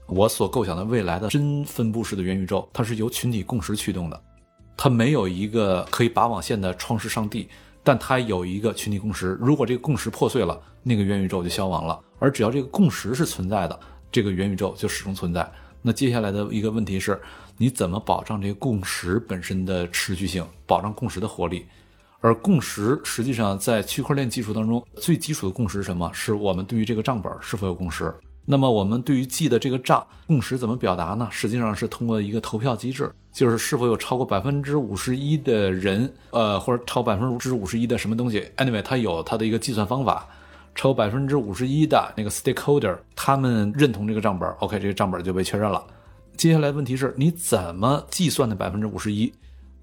[0.07, 4.23] 我所构想的未来的真分布式的元宇宙，它是由群体共识驱动的，
[4.77, 7.49] 它没有一个可以拔网线的创世上帝，
[7.83, 9.39] 但它有一个群体共识。
[9.41, 11.99] 如果这个共识破碎了，那个元宇宙就消亡了。
[12.19, 13.81] 而只要这个共识是存在的。
[14.13, 15.51] 这个元宇宙就始终存在。
[15.81, 17.21] 那接下来的一个问题是，
[17.57, 21.67] 你怎么保障这个共识本身的持续性，保障共识的活力？
[22.21, 26.09] 而共识实际上在区块链技术当中最基础的共识是什么？
[26.15, 28.15] 是我们对于这个账本是否有共识。
[28.45, 31.29] 那么我们对于记的这个账共识怎么表达呢？
[31.33, 40.29] 实际上是通过一个投票机制，就是是否有超过百分之五十一的人，呃，或者超百分之五十一的什么东西？Anyway，它有它的一个计算方法。
[40.75, 45.85] 超百分之五十一的那个 stakeholder，他们认同这个账本，OK，这个账本就被确认了。
[46.37, 49.33] 接下来问题是你怎么计算的百分之五十一？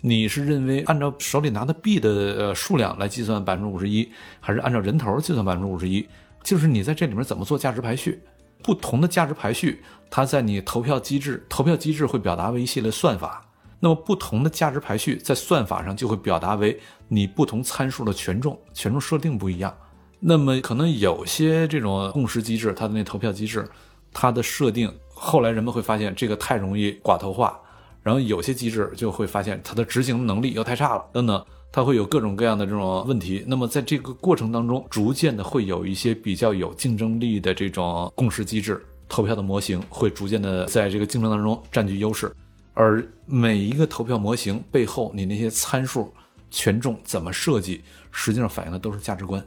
[0.01, 6.07] 你是认为按照手里拿的币的呃数量来计算百分之五十一，还是按照人头计算百分之五十一？
[6.43, 8.21] 就是你在这里面怎么做价值排序？
[8.63, 13.45] 不同的价值排序，它在你投票机制，投票机制会表达为一系列算法。
[13.79, 19.73] 那么不同的价值排序在算法上就会表达为你不同参数的权重，权重设定不一样。
[20.19, 23.67] 那么可能有些这种共识机制，它的那投票机制，
[24.11, 27.57] 它的设定，后来人们会发现这个太容易寡头化，
[28.03, 33.43] 然后有些机制就会发现它的执行能力又太差了，等等，它会有各种各样的这种问题。
[33.47, 42.29] 那么在这个过程当中，逐渐的会有一些比较有竞争力的这种共识机制，投票的模型会逐渐的在这个竞争当中占据优势，
[42.73, 46.13] 而每一个投票模型背后，你那些参数
[46.51, 49.41] 权重怎么设计，实际上反映的都是价值观。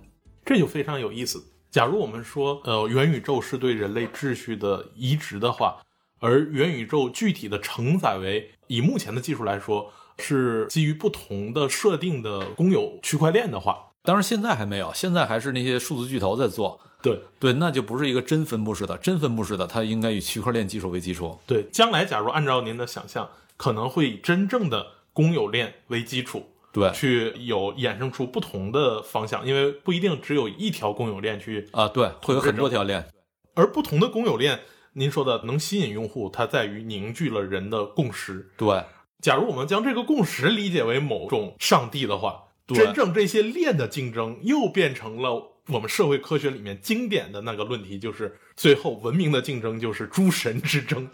[0.44, 1.42] 这就非常有意思。
[1.70, 5.82] 假如我们说，呃，元宇宙是对人类秩序的移植的话，
[6.20, 16.78] 而元宇宙具体的承载为以目前的技术来说，是基于不同的设定的公有区块链的话，当然现在还没有，现在还是那些数字巨头在做。
[17.00, 21.36] 对对，那就不是一个真分布式的，真分布式的，它应该以区块链技术为基础。
[21.46, 26.46] 对，将来假如按照您的想象，可能会以真正的公有链为基础。
[26.72, 33.06] 对，去有衍生出不同的方向，因为不一定只有一条公有链去啊，对，会有很多条链，
[33.54, 34.60] 而不同的公有链，
[34.94, 38.50] 您说的能吸引用户，它在于凝聚了人的共识。
[38.56, 38.84] 对，
[39.20, 51.10] 假如我们将这个共识理解为某种上帝的话，真正这些链的竞争又变成了我们社会科学里面经典的那个论题，就是最后文明的竞争就是诸神之争。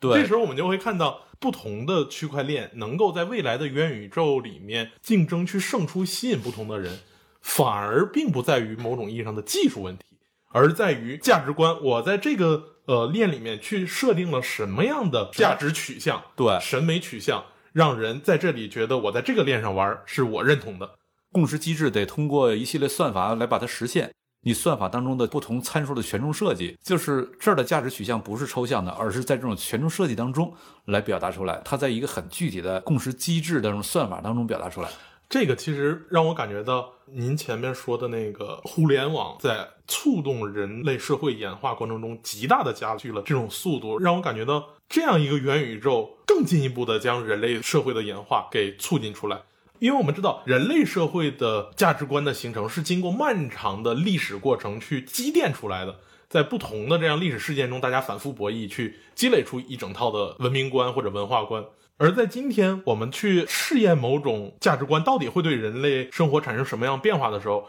[0.00, 1.20] 对，这时候我们就会看到。
[1.40, 6.98] 不同的区块链能够在未来的元宇宙里面竞争，去胜出，吸引不同的人，
[7.40, 10.04] 反而并不在于某种意义上的技术问题，
[10.52, 11.82] 而在于价值观。
[11.82, 20.90] 我在这个呃链里面去设定了什么样的价值取向，对审美取向，让人在这里觉得我在这个链上玩是我认同的。
[21.32, 24.12] 共识机制得通过一系列算法来把它实现。
[24.42, 30.54] 你算法当中的不同参数的权重设计，就是这儿的价值取向不是抽象的，而是在这种权重设计当中
[30.86, 34.88] 来表达出来，它在一个很具体的共识机制的这种算法当中表达出来。
[35.28, 49.40] 这个其实让我感觉到您前面说的那个互联网在触动人类社会演化过程中极大的加剧了这种速度，让我感觉到这样一个元宇宙更进一步的将人类社会的演化给促进出来。
[49.80, 55.96] 因为我们知道，人类社会的价值观的形成是经过漫长的历史过程去积淀出来的，
[56.28, 61.64] 在不同的这样历史事件中，大家反复博弈，去积累出一整套的文明观或者文化观。
[61.96, 67.66] 而在今天，我们去试验某种价值观到底会对人类生活产生什么样变化的时候，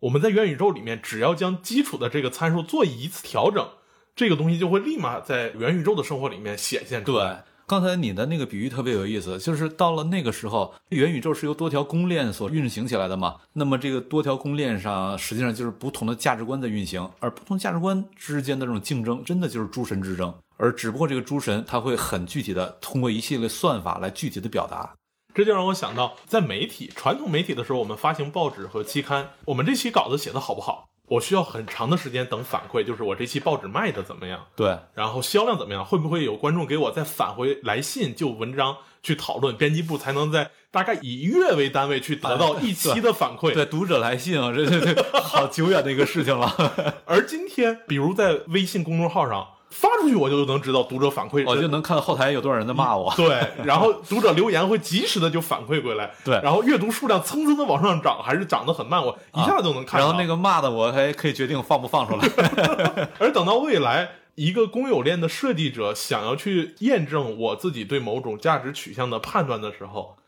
[0.00, 3.68] 我们在元宇宙里面，只要将基础的这个参数做一次调整，
[4.16, 7.44] 这个东西就会立马在元宇宙的生活里面显现出来。
[7.72, 13.36] 刚才你的那个比喻特别有意思，就是到了那个时候，元宇宙是由多条公链所运行起来的嘛。
[13.54, 20.34] 那么这个多条公链上，实际上就是不同的价值观在运行，而不同价值观之间的这种竞争，真的就是诸神之争。
[20.58, 24.92] 而只不过这个诸神他会很具体的通过一系列算法来具体的表达，
[25.34, 46.50] 这就让我想到，在媒体传统媒体的时候，我们发行报纸和期刊，我们这期稿子写的好不好，我需要很长的时间等反馈，就是我这期报纸卖的怎么样，对，然后销量怎么样，会不会有观众给我再返回来信，就文章去讨论，编辑部才能在大概以月为单位去得到一期的反馈，对，读者来信啊，这这这好久远的一个事情了。
[47.04, 49.46] 而今天，比如在微信公众号上。
[49.72, 53.12] 发出去我就能知道读者反馈，我就能看到后台有多少人在骂我。
[53.16, 56.10] 对，然后读者留言会及时的就反馈回来。
[56.22, 60.06] 对，然后阅读数量蹭蹭的往上涨，还是涨得很慢，我一下就能看到。
[60.06, 63.08] 然后那个骂的我还可以决定放不放出来。
[63.18, 70.18] 而等到未来，一个公有链的设计者想要去验证我自己对某种价值取向的判断的时候，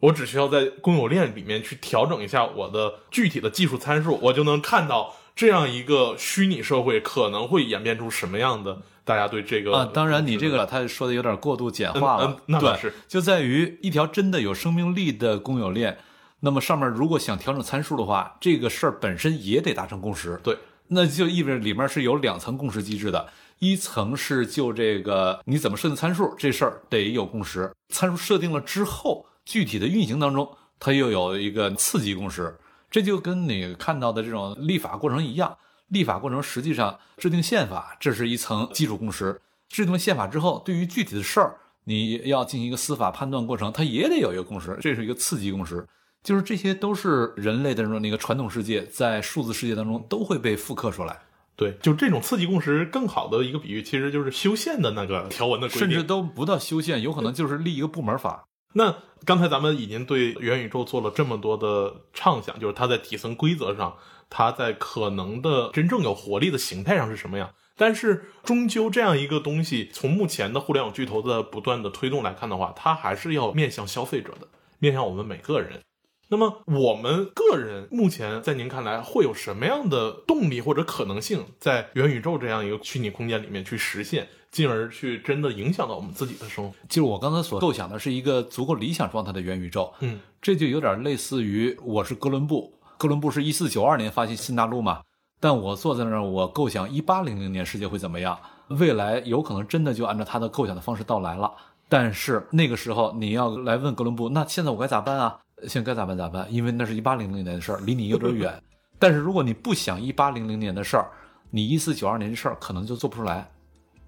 [0.00, 5.14] 我只需要在公有链里面去调整一下我的具体的技术参数，我就能看到。
[5.40, 8.82] 这样一个虚拟社会可能会演变出什么样的？
[9.06, 12.36] 大家对这个啊，当然你这个他说的有点过度简化了。
[12.44, 15.96] 那倒是，就在于一条真的有生命力的公有链，
[16.40, 20.38] 那么上面如果想调整参数的话，这个事儿本身也得达成共识。
[20.44, 23.26] 对，那就意味着里面是有两层共识机制的，
[23.60, 30.46] 一层是就这个你怎么设定参数这事儿得有共识，参数设定了之后，具体的运行当中
[30.78, 32.54] 它又有一个刺激共识。
[32.90, 35.56] 这就跟你看到的这种立法过程一样，
[35.88, 39.40] 立法过程实际上制定宪法，这是一层基础共识。
[39.68, 45.86] 制定了宪法之后，对于具体的事儿，你要进行一个司法判断过程，它也得有一个共识，这是一个刺激共识。
[46.22, 51.16] 就是这些都是人类的这种那个传统世界，在数字世界当中都会被复刻出来。
[51.56, 58.44] 对，就这种刺激共识，更好的一个比喻，其实就是修宪的那个条文的规定，甚至都不到修宪，有可能就是立一个部门法。
[58.74, 63.96] 那刚才咱们已经对元宇宙做了这么多的畅想，就是它在底层规则上，
[64.28, 67.54] 它在可能的真正有活力的形态上是什么样。
[67.76, 75.80] 但是终究这样一个东西，从目前的互联网巨头的不断的推动来看的话，它还是要面向消费者的，面向我们每个人。
[76.28, 84.28] 那么我们个人目前在您看来会有什么样的动力或者可能性，在元宇宙这样一个虚拟空间里面去实现？
[84.50, 89.92] 进而去真的影响到我们自己的生活，就是我刚才所构想的是一个足够理想状态的元宇宙。
[90.00, 95.02] 嗯，这就有点类似于我是哥伦布，哥伦布是一四九二年发现新大陆嘛，
[95.38, 101.52] 但我坐在那儿，我构想一八零零年世界会怎么样，未来有可能真的就按照他的构想的方式到来了。
[101.88, 105.38] 但是那个时候你要来问哥伦布，那现在我该咋办啊？
[105.68, 106.46] 现在该咋办咋办？
[106.52, 108.62] 因为那是一八零零年的事儿，离你有点远。
[108.98, 111.08] 但是如果你不想一八零零年的事儿，
[111.50, 113.48] 你一四九二年的事儿可能就做不出来。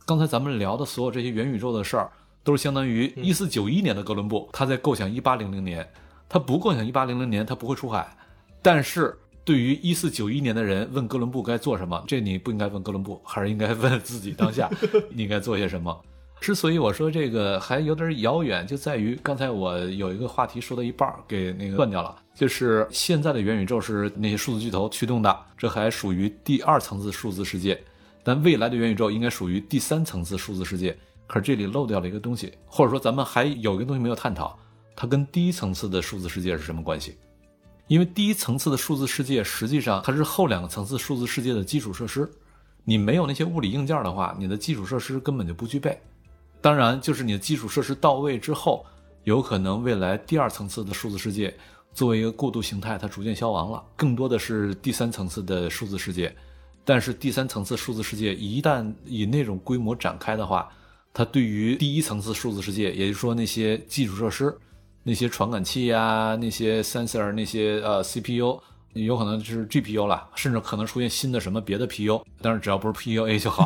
[0.04, 2.10] 刚才咱们聊的所有这些元宇宙的事儿，
[2.42, 5.88] 都是相当于一四九一年的哥伦布，他在构想一八零零年，
[6.28, 8.16] 他不构想一八零零年，他不会出海。
[8.60, 14.68] 但是对于一四九一年的人问哥伦布该做什么，这你不应该问哥伦布，还是应该问自己当下
[15.10, 15.96] 你应该做些什么。
[16.40, 27.80] 之所以我说这个还有点遥远，就在于刚才我有一个话题说到一半给那个断掉了，就是现在的元宇宙是那些数字巨头驱动的，这还属于第二层次数字世界。
[28.22, 30.96] 但未来的元宇宙应该属于第三层次数字世界，
[31.26, 34.58] 可是这里漏掉了一个东西，或者说咱们还有一个东西没有探讨，
[34.94, 37.16] 它跟第一层次的数字世界是什么关系？
[37.88, 42.30] 因为第一层次的数字世界实际上它是后两个层次数字世界的基础设施，
[42.84, 46.00] 你没有那些物理硬件的话，你的基础设施根本就不具备。
[46.60, 48.86] 当然，就是你的基础设施到位之后，
[49.24, 51.52] 有可能未来第二层次的数字世界
[51.92, 56.34] 作为一个过渡形态，它逐渐消亡了，更多的是第三层次的数字世界。
[56.84, 60.68] 但是第三层次数字世界一旦以那种规模展开的话，
[61.14, 64.56] 它对于第一层次数字世界，也就是说那些基础设施、
[65.02, 68.60] 那些传感器呀、那些 sensor、那些呃 CPU，
[68.94, 73.64] 有可能就是 GPU 了，甚至可能出现新的什么别的 PU，但是只要不是 PUA 就好。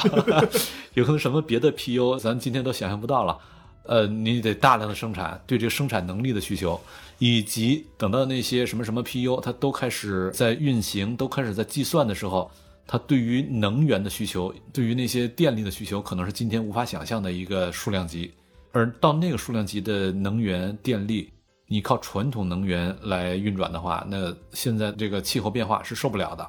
[0.95, 3.39] 有可能什么别的 PU，咱今天都想象不到了。
[3.85, 6.81] 呃，你得大量的生产，对这个生产能力的需求，
[7.19, 12.51] 以及等到那些什么什么 PU 它都开始在运行，都开始在计算的时候，
[12.87, 18.33] 它对于能源的需求，对于那些电力的需求，可能是今天无法想象的一个数量级。
[18.73, 21.33] 而到那个数量级的能源电力，
[21.67, 26.49] 你靠传统能源来运转的话，那现在这个气候变化是受不了的，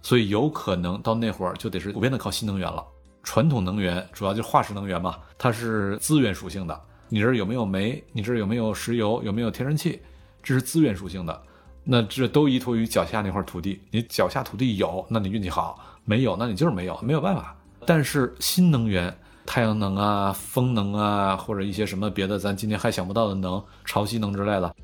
[0.00, 2.82] 所以有可能到那会儿就得是普遍的靠新能源了。
[3.22, 8.02] 传统能源主要就是化石能源嘛，它是资源属性的，你这儿有没有煤？
[8.12, 9.22] 你这儿有没有石油？
[9.22, 10.00] 有没有天然气？
[10.42, 11.42] 这是资源属性的，
[11.84, 13.80] 那这都依托于脚下那块土地。
[13.90, 17.54] 你脚下土地有，那你运气好；没有，那你就是没有，没有办法。
[17.86, 19.14] 但是新能源。
[19.46, 24.74] 太阳能啊，风能啊，或者一些什么别的，咱今天还想不到的能，潮汐能之类的，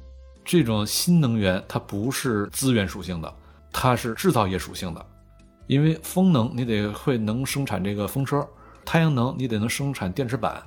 [0.44, 3.34] 这种新能源它不是资源属性的，
[3.72, 5.06] 它是制造业属性的。
[5.66, 8.46] 因为风能你得会能生产这个风车，
[8.84, 10.62] 太阳能你得能生产电池板，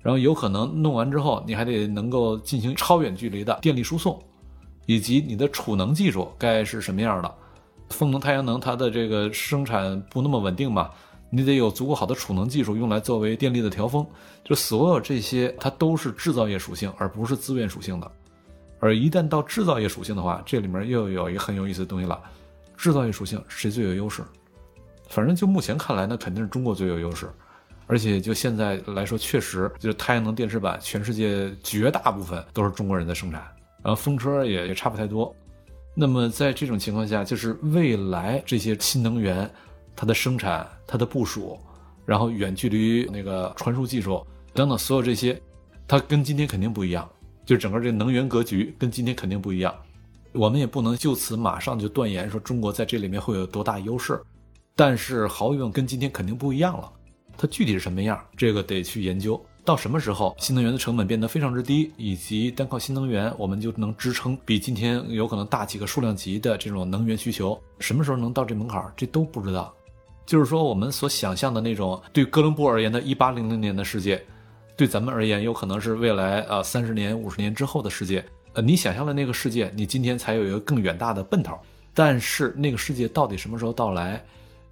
[0.00, 4.16] 然后有可能弄完之后你还得能够进行超远距离的电力输送，
[4.86, 7.34] 以及你的储能技术该是什么样的。
[7.90, 10.90] 风能、太阳能它的这个生产不那么稳定嘛。
[11.30, 14.06] 你得有足够好的储能技术，用来作为电力的调峰。
[14.44, 18.08] 就所有这些，它都是制造业属性，而不是资源属性的。
[18.78, 22.20] 而一旦到制造业属性的话，这里面又有一个很有意思的东西了。
[22.76, 24.22] 制造业属性谁最有优势？
[25.08, 27.28] 反正就目前看来，那肯定是中国最有优势。
[27.86, 33.44] 而且就现在来说，确实就是太阳能电池板，全世界绝大部分都是中国人在生产。
[33.84, 35.32] 然后风车也也差不太多。
[35.94, 39.48] 那么在这种情况下，就是未来这些新能源。
[39.96, 41.56] 它的生产、它的部署，
[42.04, 45.40] 然后远距离那个传输技术等等，所有这些，
[45.86, 47.08] 它跟今天肯定不一样。
[47.46, 49.72] 就整个这能源格局跟今天肯定不一样。
[50.32, 54.20] 我们也不能就此马上就断言说中国在这里面会有多大优势，
[54.74, 56.92] 但是毫无疑问跟今天肯定不一样了。
[57.38, 59.40] 它具体是什么样，这个得去研究。
[59.64, 69.74] 到什么时候新能源的成本变得非常之低，以及单靠新能源我们就能支撑比今天有可能大几个数量级的这种能源需求，什么时候能到这门槛，这都不知道。
[70.26, 74.22] 就是说，我们所想象的那种对哥伦布而言的1800年的世界，
[74.76, 78.24] 对咱们而言，有可能是未来呃三十年、五十年之后的世界。
[78.52, 81.58] 呃，你想象的那个世界，你今天才有一个更远大的奔头。
[81.94, 84.22] 但是那个世界到底什么时候到来，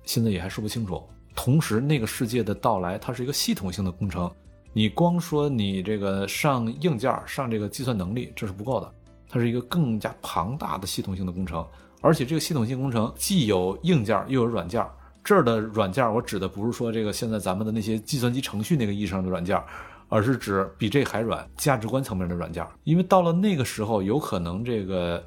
[0.05, 1.03] 现在也还说不清楚。
[1.35, 4.31] 同时，那个世界的到来，它是一个系统性的工程。
[4.73, 8.91] 你光说你这个上硬件、上这个计算能力，这是不够的。
[9.29, 11.67] 它是一个更加庞大的系统性的工程，
[12.01, 14.87] 而且这个系统性工程既有硬件又有软件。
[15.25, 19.63] 这儿的软件，我指的不是说这个现在咱们的那些计算机程序那个意义上的软件，
[20.09, 22.67] 而是指比这还软、价值观层面的软件。
[22.85, 25.25] 因为到了那个时候，有可能这个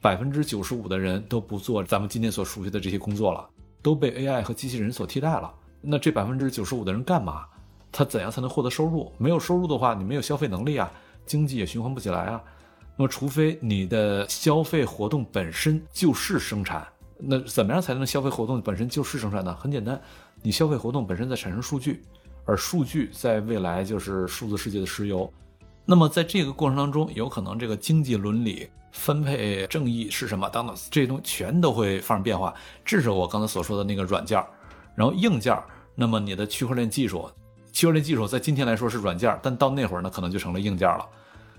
[0.00, 3.48] 百分之九十五的人都不做咱们今天所熟悉的这些工作了，
[3.82, 5.52] 都被 AI 和机器人所替代了。
[5.80, 7.44] 那这百分之九十五的人干嘛？
[7.92, 9.12] 他怎样才能获得收入？
[9.18, 10.90] 没有收入的话，你没有消费能力啊，
[11.26, 12.42] 经济也循环不起来啊。
[12.96, 16.86] 那么，除非你的消费活动本身就是生产。
[17.16, 19.56] 那怎么样才能消费活动本身就是生产呢？
[19.60, 20.00] 很简单，
[20.42, 22.02] 你消费活动本身在产生数据，
[22.44, 25.32] 而数据在未来就是数字世界的石油。
[25.84, 32.52] 那么在这个过程当中，有可能这个经济伦理、分配正义是什么等等这些东西全都会发生变化。
[32.84, 34.46] 这是我刚才所说的那个软件儿，
[34.94, 35.64] 然后硬件儿，
[35.94, 37.28] 那么你的区块链技术，
[37.72, 41.06] 区块链技术在今天来说是软件，但到那会儿呢，可能就成了硬件了。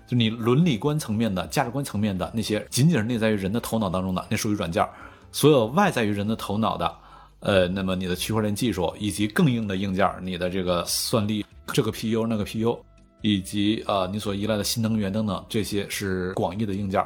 [0.06, 4.86] 就你伦理观层面的、价值观层面的那些，仅仅是内在于人的头脑当中的，那属于软件。
[5.32, 6.94] 所有外在于人的头脑的，
[7.40, 12.78] 呃，那么你的区块链技术以及更硬的硬件，你的这个算力，这个 PU 那个 PU，
[13.22, 17.04] 以及呃你所依赖的新能源等等，这些是广义的硬件。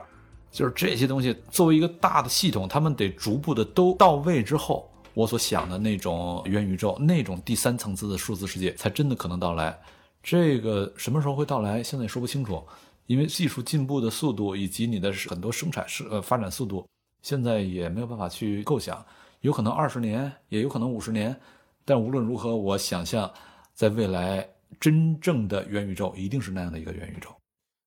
[0.50, 9.76] 就是这些东西作为一个大的系统，他们得逐步的都到位之后，我所想的那种元宇宙，那种第三层次的数字世界，才真的可能到来。
[10.22, 12.64] 这个什么时候会到来，现在也说不清楚，
[13.06, 16.86] 因为技术进步的速度以及你的很多生产是呃发展速度。
[17.20, 19.04] 现在也没有办法去构想，
[19.40, 21.36] 有可能二十年，也有可能五十年，
[21.84, 23.28] 但无论如何，我想象
[23.74, 24.48] 在未来
[24.78, 27.28] 真正的元宇宙一定是那样的一个元宇宙。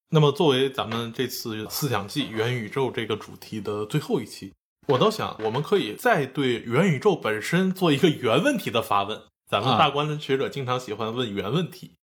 [0.10, 4.52] 那么，作为咱们这次思想季元宇宙这个主题的最后一期，
[4.88, 9.22] 我倒想我们可以再对元宇宙本身做一个原问题的发问。
[9.50, 11.96] 咱们大观的学者经常喜欢问原问题，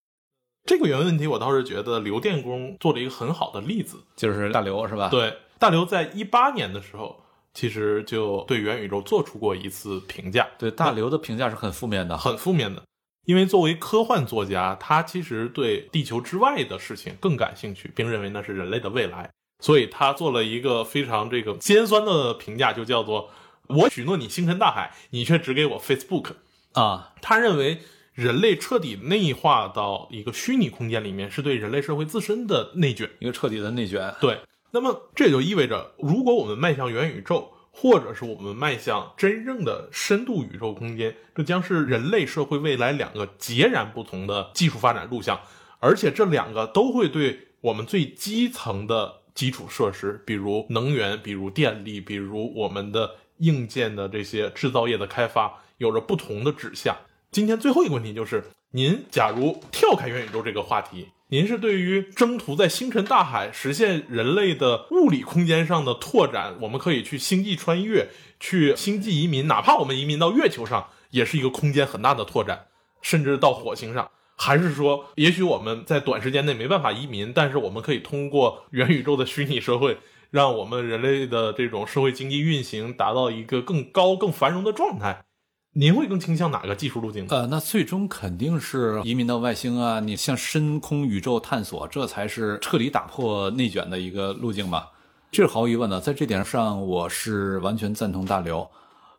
[0.65, 5.09] 这个原问题我倒是觉得刘电工做了一个很好的例子，就是大刘是吧？
[5.09, 5.35] 对。
[5.57, 7.21] 大刘在一八年的时候，
[7.53, 10.47] 其实就对元宇宙做出过一次评价。
[10.57, 12.83] 对大刘的评价是很负面的，很负面的。
[13.25, 19.29] 因为作为科幻作家，他其实对地球之外的事情更感兴趣，并认为那是人类的未来。
[19.59, 23.29] 所以他做了一个非常这个尖酸的评价，就叫做
[23.67, 26.31] “我许诺你星辰大海，你却只给我 Facebook”。
[26.73, 27.81] 啊，他认为
[28.13, 33.09] 人类彻底内化到一个虚拟空间里面，是对人类社会自身的内卷。
[33.19, 34.15] 一个彻底的内卷。
[34.21, 34.39] 对，
[34.71, 45.39] 那么这就意味着，如果我们迈向元宇宙，或者是我们迈向真正的深度宇宙空间，这将是人类社会未来两个截然不同的技术发展路向，
[45.79, 56.93] 而且这两个都会对我们最基层的基础设施，比如能源、比如电力、比如我们的硬件的这些制造业的开发，有着不同的指向。
[57.31, 68.09] 今天最后一个问题就是，您假如跳开元宇宙这个话题，您是对于征途在星辰大海实现人类的物理空间上的拓展，我们可以去星际穿越，
[68.41, 72.65] 去星际移民，哪怕我们移民到月球上，也是一个空间很大的拓展，
[73.01, 74.11] 甚至到火星上，
[74.41, 79.97] 还是说，也许我们在短时间内没办法移民，但是我们可以通过元宇宙的虚拟社会，
[80.31, 85.25] 让我们人类的这种社会经济运行达到一个更高、更繁荣的状态。
[85.73, 87.27] 您会更倾向哪个技术路径？
[87.27, 94.89] 呃，那最终肯定是移民到外星啊，你向深空宇宙探索，这才是彻底打破内卷的一个路径吧。
[95.31, 98.67] 这是毫无疑问的，在这点上我是完全赞同大刘。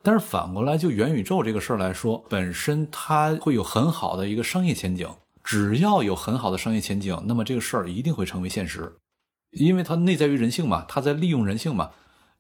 [0.03, 5.09] 但是反过来，就元宇宙这个事儿来说，本身它会有很好的一个商业前景。
[5.43, 8.93] 只要有很好的商业前景，那么这个事儿一定会成为现实，
[9.51, 11.91] 因为它内在于人性嘛，它在利用人性嘛。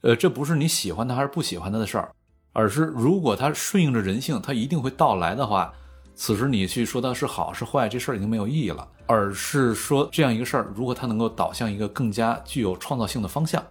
[0.02, 2.12] 呃，这不是你喜欢它还是不喜欢它的事儿。
[2.52, 5.72] 而是如果它顺应着人性，它一定会到来的话，
[6.14, 8.86] 此时你去说它是好是坏，这事儿已经没有意义了。
[9.06, 13.62] 而是说这样一个事儿，如果它能够导向一个更加具有创造性的方向，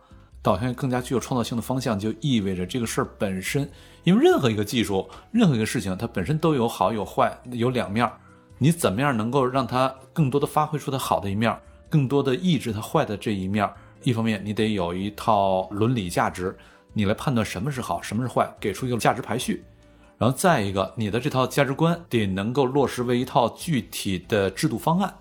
[0.42, 3.70] 导向更加具有创造性的方向，就意味着这个事儿本身，
[4.04, 8.14] 因为任何一个技术，任何一个事情，它本身都有好有坏，有两面儿。
[8.58, 11.58] 你怎么样能够让它更多的发挥出它好的一面，
[11.90, 13.70] 更多的抑制它坏的这一面？
[14.04, 16.58] 一方面，你得有一套伦理价值。
[16.92, 19.64] 你来判断什么是好，什么是坏，给出一个价值排序，
[20.18, 25.14] 然后再一个，你的这套价值观得能够落实为一套具体的制度方案，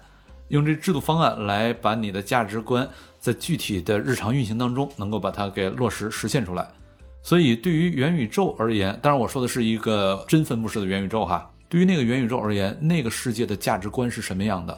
[0.48, 2.88] 用这制度方案来把你的价值观
[3.18, 6.68] 在具体的日常运行当中能够把它给落实实现出来。
[7.22, 11.50] 所以，对于元宇宙而言，当然我说的是一个真分布式的元宇宙哈。
[11.68, 14.72] 对于那个元宇宙而言，那个世界的价值观是什么样的，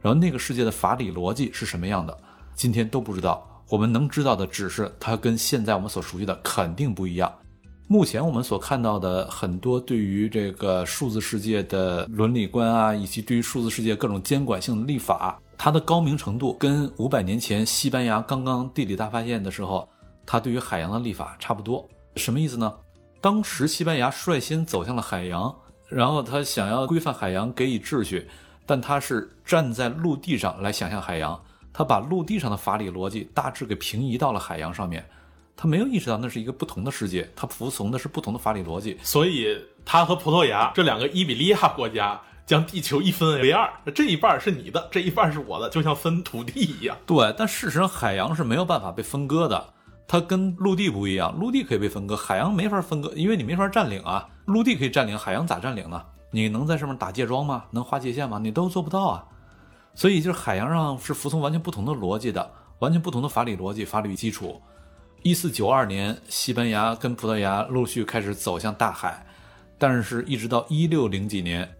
[0.00, 2.16] 然后那个世界的法理逻辑是什么样的，
[2.54, 3.44] 今天都不知道。
[3.68, 7.32] 我们能知道的只是它跟现在我们所熟悉的肯定不一样。
[7.88, 19.88] 目前我们所看到的很多对于这个数字世界的伦理观啊，以及对于数字世界各种监管性的立法，它的高明程度跟五百年前西班牙刚刚地理大发现的时候，
[20.24, 21.86] 它对于海洋的立法差不多。
[22.14, 22.72] 什么意思呢？
[23.20, 25.52] 当时西班牙率先走向了海洋，
[25.88, 28.28] 然后他想要规范海洋，给予秩序，
[28.64, 31.38] 但他是站在陆地上来想象海洋。
[31.72, 35.04] 他把陆地上的法理逻辑大致给平移到了海洋上面，
[35.56, 46.96] 他没有意识到那是一个不同的世界，他服从的是不同的法理逻辑，所以他和葡萄牙这两个伊比利亚国家将地球一分为二，这一半是你的，这一半是我的，就像分土地一样。
[47.04, 49.74] 对，但事实上海洋是没有办法被分割的，
[50.06, 54.26] 它跟陆地不一样，陆地可以被分割，海洋没法分割，因为你没法占领啊。
[54.46, 56.02] 陆地可以占领，海洋咋占领呢？
[56.30, 57.64] 你能在上面打界桩吗？
[57.72, 58.38] 能划界限吗？
[58.42, 59.26] 你都做不到啊。
[59.94, 64.62] 所以，就是海洋上是服从完全不同的逻辑的，完全不同的法理逻辑、法律基础。
[65.22, 69.26] 一四九二年，西班牙跟葡萄牙陆续开始走向大海，
[69.76, 71.70] 但是，一直到一六零几年，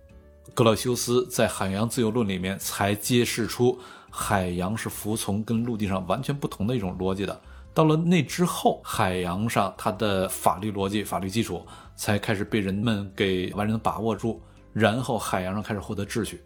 [0.54, 3.78] 格老修斯在《海洋自由论》里面才揭示出
[4.10, 7.40] 海洋是服从跟陆地上完全不同的一种逻辑的。
[7.74, 14.42] 到了那之后，海洋上它的法律逻辑、法律基础才开始被人们给完整的把握住，
[14.72, 16.42] 然后海洋上开始获得秩序。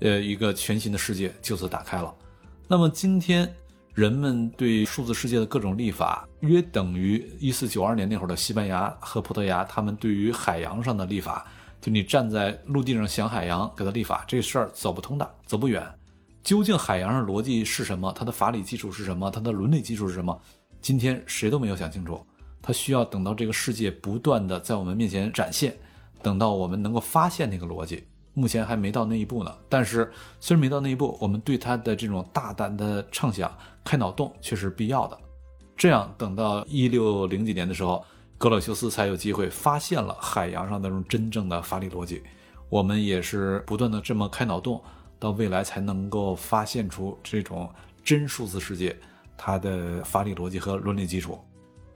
[0.00, 2.12] 呃，一个全新的世界就此打开了。
[2.66, 3.48] 那么今天
[3.94, 11.46] 人们对数字世界的各种立法，约等于一四九二年那会儿的西班牙和葡萄牙，他们对于海洋上的立法，
[11.82, 15.84] 就你站在陆地上想海洋给他立法，这事儿走不通的，走不远。
[16.44, 18.12] 究竟海洋上逻辑是什么？
[18.12, 19.28] 它的法理基础是什么？
[19.32, 20.40] 它的伦理基础是什么？
[20.80, 22.24] 今天谁都没有想清楚。
[22.62, 25.76] 它需要等到这个世界不断的在我们面前展现，
[26.22, 28.04] 等到我们能够发现那个逻辑。
[28.32, 30.08] 目前还没到那一步呢，但是
[30.38, 33.52] 虽然没到那一步，我们对它的这种大胆的畅想、
[33.82, 35.18] 开脑洞却是必要的。
[35.76, 38.04] 这样，等到一六零几年的时候，
[38.42, 42.20] 格勒修斯才有机会发现了海洋上那种真正的法理逻辑。
[42.68, 44.82] 我们也是不断的这么开脑洞，
[45.20, 47.72] 到未来才能够发现出这种
[48.02, 48.98] 真数字世界
[49.38, 51.38] 它的法理逻辑和伦理基础。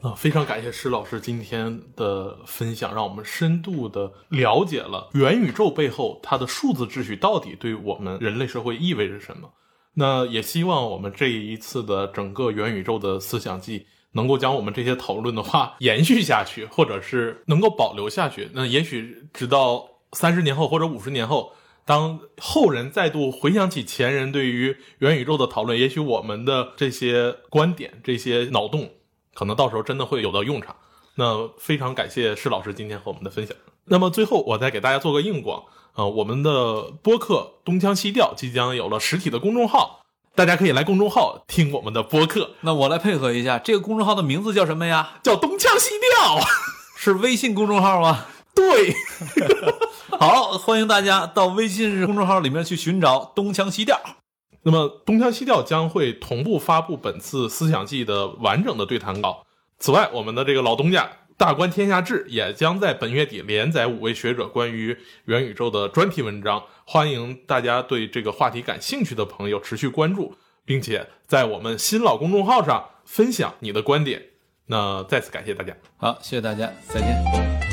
[0.01, 9.51] 啊，非常感谢施老师今天的分享，让我们深度的了解了元宇宙背后它的数字秩序到底对我们人类社会意味着什么。
[9.95, 18.51] 那也希望我们这一次的整个元宇宙的思想季，能够将我们这些讨论的话延续下去，或者是能够保留下去。
[18.55, 21.53] 那也许直到三十年后或者五十年后，
[21.85, 28.91] 当后人再度回想起前人对于元宇宙的讨论，也许我们的这些观点、这些脑洞，
[29.35, 30.75] 可能到时候真的会有到用场。
[31.15, 33.57] 那非常感谢施老师今天和我们的分享。
[33.85, 35.63] 那么最后，我再给大家做个硬广。
[35.95, 40.05] 呃，我们的播客《东腔西调》即将有了实体的公众号，
[40.37, 45.15] 大家可以来公众号听我们的播客，那我来配合一下，这个公众号的名字叫什么呀？
[45.23, 46.39] 叫《东腔西调》。
[46.95, 48.27] 是微信公众号吗？
[48.55, 48.95] 对，
[50.21, 53.99] 好，欢迎大家到微信公众号里面去寻找东腔西调。
[54.63, 59.43] 那么《东腔西调》将会同步发布本次思想季的完整的对谈稿。
[59.79, 61.11] 此外，我们的这个老东家。
[61.39, 70.35] 大观天下志也将在本月底连载五位学者关于元宇宙的专题文章，欢迎大家对这个话题感兴趣的朋友持续关注，
[70.65, 74.23] 并且在我们新老公众号上分享你的观点。
[74.67, 77.66] 那再次感谢大家，好，谢谢大家，再见。